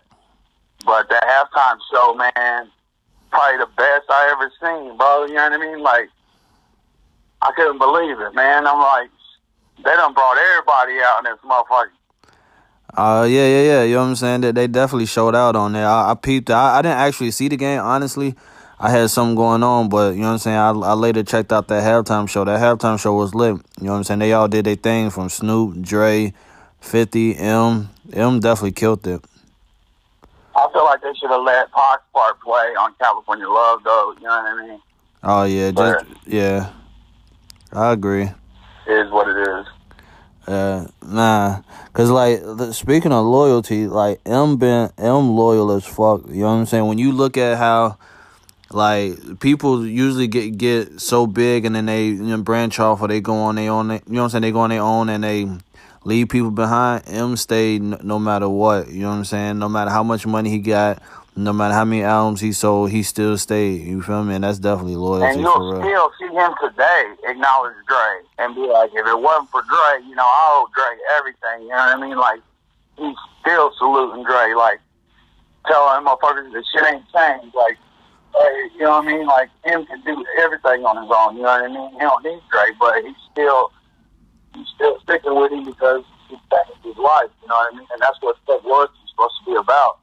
But 0.86 1.10
that 1.10 1.24
halftime 1.26 1.78
show, 1.92 2.14
man, 2.14 2.70
probably 3.30 3.58
the 3.60 3.72
best 3.78 4.06
I 4.10 4.30
ever 4.32 4.52
seen, 4.62 4.98
bro. 4.98 5.26
You 5.26 5.36
know 5.36 5.50
what 5.50 5.54
I 5.54 5.58
mean? 5.58 5.82
Like, 5.82 6.10
I 7.42 7.52
couldn't 7.56 7.78
believe 7.78 8.20
it, 8.20 8.34
man. 8.34 8.68
I'm 8.68 8.80
like, 8.80 9.10
they 9.78 9.92
done 9.94 10.14
brought 10.14 10.38
everybody 10.38 11.00
out 11.06 11.26
in 11.26 11.32
this 11.32 11.42
motherfucker. 11.46 11.94
Uh, 12.98 13.28
yeah, 13.30 13.48
yeah, 13.48 13.62
yeah. 13.62 13.84
You 13.84 13.94
know 13.94 14.02
what 14.02 14.10
I'm 14.10 14.16
saying? 14.16 14.42
That 14.42 14.56
they 14.56 14.66
definitely 14.66 15.06
showed 15.06 15.36
out 15.36 15.56
on 15.56 15.74
there. 15.74 15.88
I, 15.88 16.12
I 16.12 16.14
peeped. 16.16 16.50
I, 16.50 16.80
I 16.80 16.82
didn't 16.82 16.98
actually 16.98 17.30
see 17.30 17.48
the 17.48 17.56
game, 17.56 17.80
honestly. 17.80 18.36
I 18.80 18.90
had 18.90 19.10
something 19.12 19.36
going 19.36 19.62
on, 19.62 19.88
but 19.90 20.16
you 20.16 20.22
know 20.22 20.28
what 20.28 20.34
I'm 20.34 20.38
saying. 20.40 20.58
I, 20.58 20.70
I 20.70 20.94
later 20.94 21.24
checked 21.24 21.54
out 21.54 21.68
that 21.68 21.84
halftime 21.84 22.28
show. 22.28 22.44
That 22.44 22.60
halftime 22.60 23.00
show 23.00 23.14
was 23.14 23.36
lit. 23.36 23.56
You 23.80 23.86
know 23.86 23.92
what 23.92 23.98
I'm 23.98 24.04
saying. 24.04 24.20
They 24.20 24.34
all 24.34 24.48
did 24.48 24.66
their 24.66 24.76
thing 24.76 25.12
from 25.12 25.30
Snoop, 25.30 25.82
Dre, 25.82 26.34
Fifty, 26.80 27.36
M. 27.36 27.90
M 28.14 28.40
definitely 28.40 28.72
killed 28.72 29.06
it. 29.06 29.24
I 30.56 30.68
feel 30.74 30.86
like 30.86 31.02
they 31.02 31.14
should 31.14 31.30
have 31.30 31.44
let 31.44 31.72
Pac 31.72 32.00
Spark 32.10 32.42
play 32.42 32.74
on 32.80 32.96
California 33.00 33.48
Love, 33.48 33.84
though. 33.84 34.16
You 34.18 34.24
know 34.24 34.30
what 34.30 34.46
I 34.46 34.68
mean? 34.68 34.82
Oh 35.24 35.44
yeah, 35.44 35.72
just 35.72 36.06
yeah. 36.26 36.72
I 37.74 37.92
agree. 37.92 38.24
It 38.88 38.92
is 38.92 39.12
what 39.12 39.28
it 39.28 39.48
is. 39.48 39.68
Uh, 40.48 40.88
nah, 41.06 41.62
cause 41.92 42.10
like 42.10 42.42
speaking 42.74 43.12
of 43.12 43.26
loyalty, 43.26 43.86
like 43.86 44.22
M 44.26 44.56
been 44.56 44.90
M 44.98 45.36
loyal 45.36 45.72
as 45.72 45.84
fuck. 45.84 46.22
You 46.28 46.42
know 46.42 46.48
what 46.48 46.54
I'm 46.54 46.66
saying? 46.66 46.88
When 46.88 46.98
you 46.98 47.12
look 47.12 47.36
at 47.36 47.58
how 47.58 47.98
like 48.72 49.40
people 49.40 49.86
usually 49.86 50.28
get 50.28 50.58
get 50.58 51.02
so 51.02 51.28
big 51.28 51.66
and 51.66 51.76
then 51.76 51.86
they 51.86 52.08
you 52.08 52.24
know, 52.24 52.38
branch 52.38 52.80
off 52.80 53.02
or 53.02 53.08
they 53.10 53.20
go 53.20 53.36
on 53.36 53.56
their 53.56 53.72
own. 53.72 53.90
You 53.90 54.00
know 54.08 54.22
what 54.22 54.24
I'm 54.24 54.30
saying? 54.30 54.42
They 54.44 54.52
go 54.52 54.60
on 54.60 54.70
their 54.70 54.82
own 54.82 55.10
and 55.10 55.24
they 55.24 55.50
leave 56.06 56.30
people 56.30 56.52
behind. 56.52 57.04
M 57.08 57.36
stayed 57.36 57.82
no 57.82 58.18
matter 58.18 58.48
what. 58.48 58.90
You 58.90 59.02
know 59.02 59.10
what 59.10 59.16
I'm 59.16 59.26
saying? 59.26 59.60
No 59.60 59.68
matter 59.68 59.92
how 59.92 60.04
much 60.04 60.26
money 60.26 60.50
he 60.50 60.60
got, 60.60 61.02
no 61.38 61.54
matter 61.54 61.74
how 61.74 61.86
many 61.86 62.04
albums 62.04 62.42
he 62.42 62.52
sold, 62.52 62.90
he 62.90 63.04
still 63.04 63.38
stayed. 63.38 63.86
You 63.86 64.02
feel 64.02 64.24
me? 64.24 64.34
And 64.36 64.44
that's 64.44 64.58
definitely 64.58 64.96
loyalty. 64.96 65.34
And 65.34 65.42
you'll 65.42 65.82
still 65.82 66.12
see 66.20 66.34
him 66.34 66.52
today 66.60 67.14
acknowledge 67.26 67.76
Dre 67.88 68.26
and 68.40 68.56
be 68.56 68.62
like, 68.66 68.90
if 68.94 69.06
it 69.06 69.20
wasn't 69.20 69.50
for 69.52 69.62
Dre, 69.62 70.02
you 70.08 70.16
know, 70.16 70.26
I 70.26 70.44
owe 70.50 70.68
Dre 70.74 70.98
everything. 71.18 71.64
You 71.64 71.70
know 71.70 71.76
what 71.76 71.98
I 71.98 72.02
mean? 72.02 72.18
Like, 72.18 72.42
he's 72.98 73.16
still 73.42 73.72
saluting 73.78 74.24
Dre, 74.26 74.54
like, 74.58 74.82
telling 75.68 76.06
motherfuckers 76.06 76.52
that 76.54 76.64
shit 76.74 76.86
ain't 76.90 77.06
changed. 77.14 77.54
Like, 77.54 77.78
hey, 78.34 78.70
you 78.74 78.82
know 78.82 78.98
what 78.98 79.06
I 79.06 79.14
mean? 79.14 79.28
Like, 79.28 79.50
him 79.64 79.86
can 79.86 80.02
do 80.02 80.26
everything 80.42 80.86
on 80.86 80.98
his 80.98 81.12
own. 81.14 81.38
You 81.38 81.44
know 81.44 81.54
what 81.54 81.70
I 81.70 81.74
mean? 81.74 81.92
He 81.94 82.00
don't 82.00 82.24
need 82.26 82.42
Dre, 82.50 82.74
but 82.80 83.04
he's 83.06 83.22
still, 83.32 83.72
he's 84.56 84.68
still 84.74 85.00
sticking 85.04 85.36
with 85.36 85.52
him 85.52 85.66
because 85.66 86.04
he's 86.30 86.40
his 86.82 86.98
life. 86.98 87.30
You 87.42 87.48
know 87.48 87.62
what 87.62 87.74
I 87.74 87.78
mean? 87.78 87.88
And 87.94 88.02
that's 88.02 88.18
what 88.22 88.38
loyalty 88.66 88.98
is 89.06 89.12
supposed 89.14 89.38
to 89.46 89.52
be 89.52 89.56
about. 89.56 90.00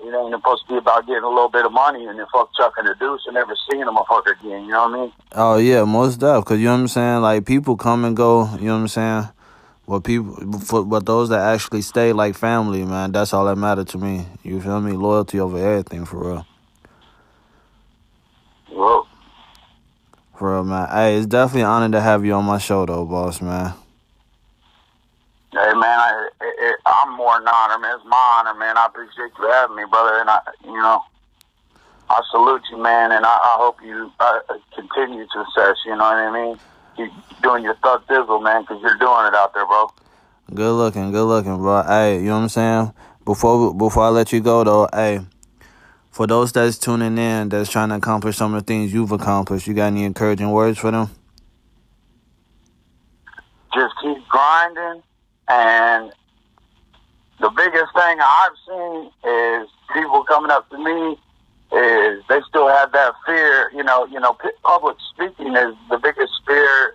It 0.00 0.14
ain't 0.14 0.32
supposed 0.32 0.66
to 0.66 0.74
be 0.74 0.78
about 0.78 1.06
getting 1.06 1.24
a 1.24 1.28
little 1.28 1.48
bit 1.48 1.66
of 1.66 1.72
money 1.72 2.06
and 2.06 2.18
then 2.18 2.26
fuck 2.32 2.50
chucking 2.56 2.84
the 2.84 2.94
deuce 3.00 3.22
and 3.26 3.34
never 3.34 3.54
seeing 3.68 3.82
a 3.82 3.86
motherfucker 3.86 4.38
again. 4.38 4.64
You 4.64 4.70
know 4.70 4.88
what 4.88 4.98
I 4.98 5.02
mean? 5.02 5.12
Oh 5.32 5.56
yeah, 5.56 5.84
most 5.84 6.20
deaf. 6.20 6.44
Cause 6.44 6.58
you 6.58 6.66
know 6.66 6.74
what 6.74 6.80
I'm 6.80 6.88
saying. 6.88 7.22
Like 7.22 7.46
people 7.46 7.76
come 7.76 8.04
and 8.04 8.16
go. 8.16 8.48
You 8.54 8.66
know 8.66 8.74
what 8.74 8.80
I'm 8.82 8.88
saying. 8.88 9.28
But 9.88 10.00
people, 10.00 10.60
for, 10.60 10.84
but 10.84 11.06
those 11.06 11.30
that 11.30 11.40
actually 11.40 11.80
stay 11.80 12.12
like 12.12 12.34
family, 12.34 12.84
man, 12.84 13.10
that's 13.10 13.32
all 13.32 13.46
that 13.46 13.56
matters 13.56 13.86
to 13.86 13.98
me. 13.98 14.26
You 14.42 14.60
feel 14.60 14.82
me? 14.82 14.92
Loyalty 14.92 15.40
over 15.40 15.56
everything, 15.56 16.04
for 16.04 16.28
real. 16.28 16.46
Whoa. 18.68 19.06
For 20.36 20.52
real, 20.52 20.64
man. 20.64 20.88
Hey, 20.90 21.16
it's 21.16 21.26
definitely 21.26 21.62
an 21.62 21.68
honor 21.68 21.92
to 21.96 22.02
have 22.02 22.22
you 22.22 22.34
on 22.34 22.44
my 22.44 22.58
show, 22.58 22.84
though, 22.84 23.06
boss, 23.06 23.40
man. 23.40 23.72
Hey, 25.52 25.72
man, 25.72 25.84
I, 25.84 26.28
it, 26.42 26.67
I'm 26.86 27.16
more 27.16 27.38
than 27.38 27.48
honor, 27.48 27.78
man. 27.78 27.96
It's 27.96 28.04
my 28.06 28.40
honor, 28.40 28.58
man. 28.58 28.76
I 28.76 28.86
appreciate 28.86 29.30
you 29.38 29.50
having 29.50 29.76
me, 29.76 29.84
brother. 29.90 30.20
And 30.20 30.30
I, 30.30 30.40
you 30.64 30.72
know, 30.72 31.02
I 32.10 32.20
salute 32.30 32.62
you, 32.70 32.82
man. 32.82 33.12
And 33.12 33.24
I, 33.24 33.28
I 33.28 33.54
hope 33.58 33.78
you 33.82 34.10
uh, 34.20 34.40
continue 34.74 35.26
success. 35.26 35.76
You 35.84 35.92
know 35.92 36.04
what 36.04 36.16
I 36.16 36.32
mean? 36.32 36.58
Keep 36.96 37.42
doing 37.42 37.64
your 37.64 37.76
thug 37.76 38.06
dizzle, 38.08 38.42
man, 38.42 38.62
because 38.62 38.80
you're 38.82 38.98
doing 38.98 39.26
it 39.26 39.34
out 39.34 39.54
there, 39.54 39.66
bro. 39.66 39.90
Good 40.54 40.72
looking, 40.72 41.12
good 41.12 41.26
looking, 41.26 41.58
bro. 41.58 41.82
Hey, 41.82 42.16
you 42.16 42.26
know 42.26 42.36
what 42.36 42.42
I'm 42.42 42.48
saying? 42.48 42.94
Before 43.24 43.74
before 43.74 44.04
I 44.04 44.08
let 44.08 44.32
you 44.32 44.40
go, 44.40 44.64
though, 44.64 44.88
hey, 44.92 45.20
for 46.10 46.26
those 46.26 46.50
that's 46.52 46.78
tuning 46.78 47.18
in, 47.18 47.50
that's 47.50 47.70
trying 47.70 47.90
to 47.90 47.96
accomplish 47.96 48.36
some 48.36 48.54
of 48.54 48.62
the 48.62 48.66
things 48.66 48.92
you've 48.92 49.12
accomplished, 49.12 49.66
you 49.66 49.74
got 49.74 49.88
any 49.88 50.04
encouraging 50.04 50.50
words 50.50 50.78
for 50.78 50.90
them? 50.90 51.10
Just 53.74 53.94
keep 54.02 54.26
grinding 54.28 55.02
and 55.48 56.12
the 57.40 57.50
biggest 57.50 57.92
thing 57.94 58.18
I've 58.20 58.56
seen 58.66 59.10
is 59.24 59.68
people 59.94 60.24
coming 60.24 60.50
up 60.50 60.68
to 60.70 60.78
me 60.78 61.16
is 61.70 62.22
they 62.28 62.40
still 62.48 62.68
have 62.68 62.92
that 62.92 63.12
fear. 63.26 63.70
You 63.74 63.84
know, 63.84 64.06
you 64.06 64.18
know, 64.20 64.36
public 64.64 64.96
speaking 65.14 65.54
is 65.54 65.74
the 65.90 65.98
biggest 65.98 66.32
fear, 66.46 66.94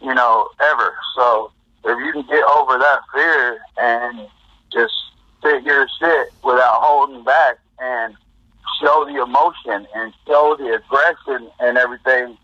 you 0.00 0.14
know, 0.14 0.48
ever. 0.60 0.94
So 1.16 1.50
if 1.84 1.98
you 2.04 2.12
can 2.12 2.26
get 2.26 2.44
over 2.44 2.78
that 2.78 3.00
fear 3.12 3.58
and 3.78 4.28
just 4.72 4.94
sit 5.42 5.62
your 5.64 5.86
shit 5.98 6.32
without 6.42 6.80
holding 6.82 7.24
back 7.24 7.58
and 7.80 8.14
show 8.80 9.04
the 9.04 9.22
emotion 9.22 9.86
and 9.94 10.12
show 10.26 10.56
the 10.58 10.74
aggression 10.74 11.50
and 11.60 11.78
everything, 11.78 12.36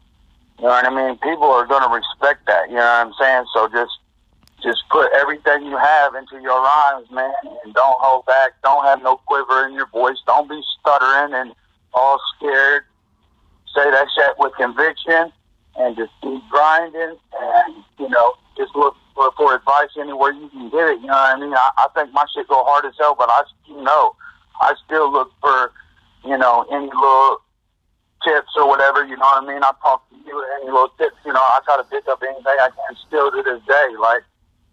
you 0.58 0.64
know 0.64 0.70
what 0.70 0.84
I 0.84 0.90
mean? 0.90 1.16
People 1.18 1.50
are 1.50 1.66
going 1.66 1.82
to 1.82 1.88
respect 1.88 2.46
that. 2.46 2.68
You 2.68 2.76
know 2.76 2.82
what 2.82 3.06
I'm 3.06 3.12
saying? 3.18 3.44
So 3.54 3.68
just 3.68 3.92
just 4.62 4.82
put 4.90 5.10
everything 5.12 5.66
you 5.66 5.76
have 5.76 6.14
into 6.14 6.40
your 6.40 6.60
rhymes, 6.60 7.10
man, 7.10 7.32
and 7.64 7.74
don't 7.74 7.98
hold 8.00 8.26
back. 8.26 8.50
Don't 8.62 8.84
have 8.84 9.02
no 9.02 9.16
quiver 9.26 9.66
in 9.66 9.74
your 9.74 9.86
voice. 9.88 10.18
Don't 10.26 10.48
be 10.48 10.60
stuttering 10.80 11.34
and 11.34 11.52
all 11.94 12.18
scared. 12.36 12.84
Say 13.74 13.90
that 13.90 14.08
shit 14.14 14.34
with 14.38 14.52
conviction 14.56 15.32
and 15.76 15.96
just 15.96 16.12
keep 16.22 16.42
grinding 16.50 17.16
and, 17.40 17.74
you 17.98 18.08
know, 18.08 18.34
just 18.56 18.74
look 18.74 18.96
for, 19.14 19.30
for 19.36 19.54
advice 19.54 19.90
anywhere 19.98 20.32
you 20.32 20.48
can 20.50 20.70
get 20.70 20.88
it. 20.88 21.00
You 21.00 21.06
know 21.06 21.14
what 21.14 21.36
I 21.36 21.40
mean? 21.40 21.54
I, 21.54 21.68
I 21.78 21.86
think 21.94 22.12
my 22.12 22.24
shit 22.34 22.48
go 22.48 22.64
hard 22.64 22.84
as 22.84 22.94
hell, 22.98 23.14
but 23.16 23.28
I, 23.30 23.42
you 23.68 23.82
know, 23.82 24.16
I 24.60 24.74
still 24.84 25.10
look 25.12 25.30
for, 25.40 25.72
you 26.24 26.36
know, 26.36 26.66
any 26.72 26.86
little 26.86 27.38
tips 28.26 28.50
or 28.56 28.68
whatever, 28.68 29.04
you 29.04 29.16
know 29.16 29.24
what 29.24 29.44
I 29.44 29.46
mean? 29.46 29.62
I 29.62 29.72
talk 29.80 30.08
to 30.10 30.16
you, 30.26 30.44
any 30.60 30.70
little 30.70 30.92
tips, 30.98 31.16
you 31.24 31.32
know, 31.32 31.40
I 31.40 31.60
try 31.64 31.76
to 31.76 31.84
pick 31.84 32.06
up 32.08 32.22
anything 32.22 32.44
I 32.60 32.68
can 32.68 32.96
still 33.06 33.30
to 33.30 33.42
this 33.42 33.62
day. 33.66 33.88
Like, 33.98 34.22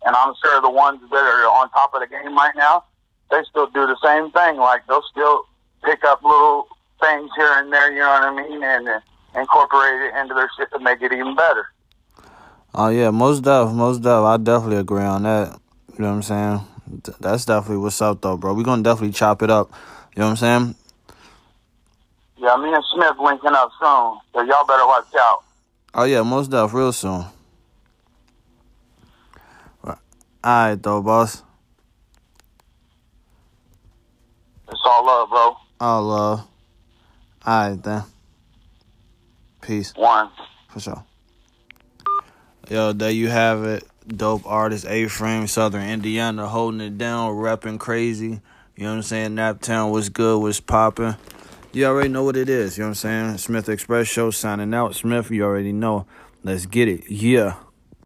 and 0.05 0.15
I'm 0.15 0.33
sure 0.43 0.61
the 0.61 0.69
ones 0.69 1.01
that 1.09 1.15
are 1.15 1.45
on 1.59 1.69
top 1.71 1.93
of 1.93 2.01
the 2.01 2.07
game 2.07 2.35
right 2.35 2.55
now, 2.55 2.83
they 3.31 3.41
still 3.49 3.67
do 3.67 3.85
the 3.85 3.97
same 4.03 4.31
thing. 4.31 4.57
Like 4.57 4.85
they'll 4.87 5.03
still 5.11 5.45
pick 5.83 6.03
up 6.03 6.23
little 6.23 6.67
things 7.01 7.29
here 7.35 7.51
and 7.55 7.71
there, 7.71 7.91
you 7.91 7.99
know 7.99 8.09
what 8.09 8.23
I 8.23 8.35
mean, 8.35 8.63
and 8.63 8.87
uh, 8.87 8.99
incorporate 9.35 10.01
it 10.01 10.15
into 10.19 10.33
their 10.33 10.49
shit 10.57 10.69
to 10.71 10.79
make 10.79 11.01
it 11.01 11.11
even 11.11 11.35
better. 11.35 11.67
Oh 12.73 12.89
yeah, 12.89 13.09
most 13.11 13.43
def, 13.43 13.71
most 13.71 14.01
def. 14.01 14.23
I 14.23 14.37
definitely 14.37 14.77
agree 14.77 15.03
on 15.03 15.23
that. 15.23 15.59
You 15.97 16.03
know 16.03 16.09
what 16.09 16.15
I'm 16.15 16.23
saying? 16.23 16.61
That's 17.19 17.45
definitely 17.45 17.77
what's 17.77 18.01
up 18.01 18.21
though, 18.21 18.37
bro. 18.37 18.53
We're 18.53 18.63
gonna 18.63 18.83
definitely 18.83 19.13
chop 19.13 19.41
it 19.41 19.49
up. 19.49 19.71
You 20.15 20.21
know 20.21 20.29
what 20.29 20.41
I'm 20.43 20.63
saying? 20.63 20.75
Yeah, 22.37 22.55
me 22.57 22.73
and 22.73 22.83
Smith 22.93 23.17
linking 23.19 23.53
up 23.53 23.71
soon, 23.79 24.19
so 24.33 24.41
y'all 24.43 24.65
better 24.65 24.85
watch 24.85 25.07
out. 25.19 25.43
Oh 25.93 26.03
yeah, 26.03 26.21
most 26.21 26.51
def, 26.51 26.73
real 26.73 26.93
soon. 26.93 27.25
Alright 30.43 30.81
though, 30.81 31.01
boss. 31.01 31.43
It's 34.69 34.81
all 34.85 35.05
love, 35.05 35.29
bro. 35.29 35.57
All 35.79 36.03
love. 36.03 36.47
Alright 37.45 37.83
then. 37.83 38.03
Peace. 39.61 39.93
One. 39.95 40.29
For 40.69 40.79
sure. 40.79 41.03
Yo, 42.69 42.93
there 42.93 43.11
you 43.11 43.29
have 43.29 43.63
it. 43.63 43.83
Dope 44.07 44.45
artist 44.45 44.85
A 44.85 45.07
Frame, 45.07 45.47
Southern 45.47 45.87
Indiana, 45.87 46.47
holding 46.47 46.79
it 46.79 46.97
down, 46.97 47.31
rapping 47.31 47.77
crazy. 47.77 48.39
You 48.75 48.83
know 48.83 48.91
what 48.91 48.95
I'm 48.97 49.01
saying? 49.03 49.31
Naptown 49.35 49.91
was 49.91 50.09
good, 50.09 50.39
was 50.39 50.59
popping. 50.59 51.15
You 51.73 51.85
already 51.85 52.09
know 52.09 52.23
what 52.23 52.37
it 52.37 52.47
is. 52.47 52.77
You 52.77 52.83
know 52.83 52.89
what 52.89 52.91
I'm 52.91 52.95
saying? 52.95 53.37
Smith 53.39 53.67
Express 53.69 54.07
Show 54.07 54.31
signing 54.31 54.73
out. 54.73 54.95
Smith, 54.95 55.29
you 55.29 55.43
already 55.43 55.73
know. 55.73 56.05
Let's 56.43 56.65
get 56.65 56.87
it. 56.87 57.09
Yeah. 57.09 57.55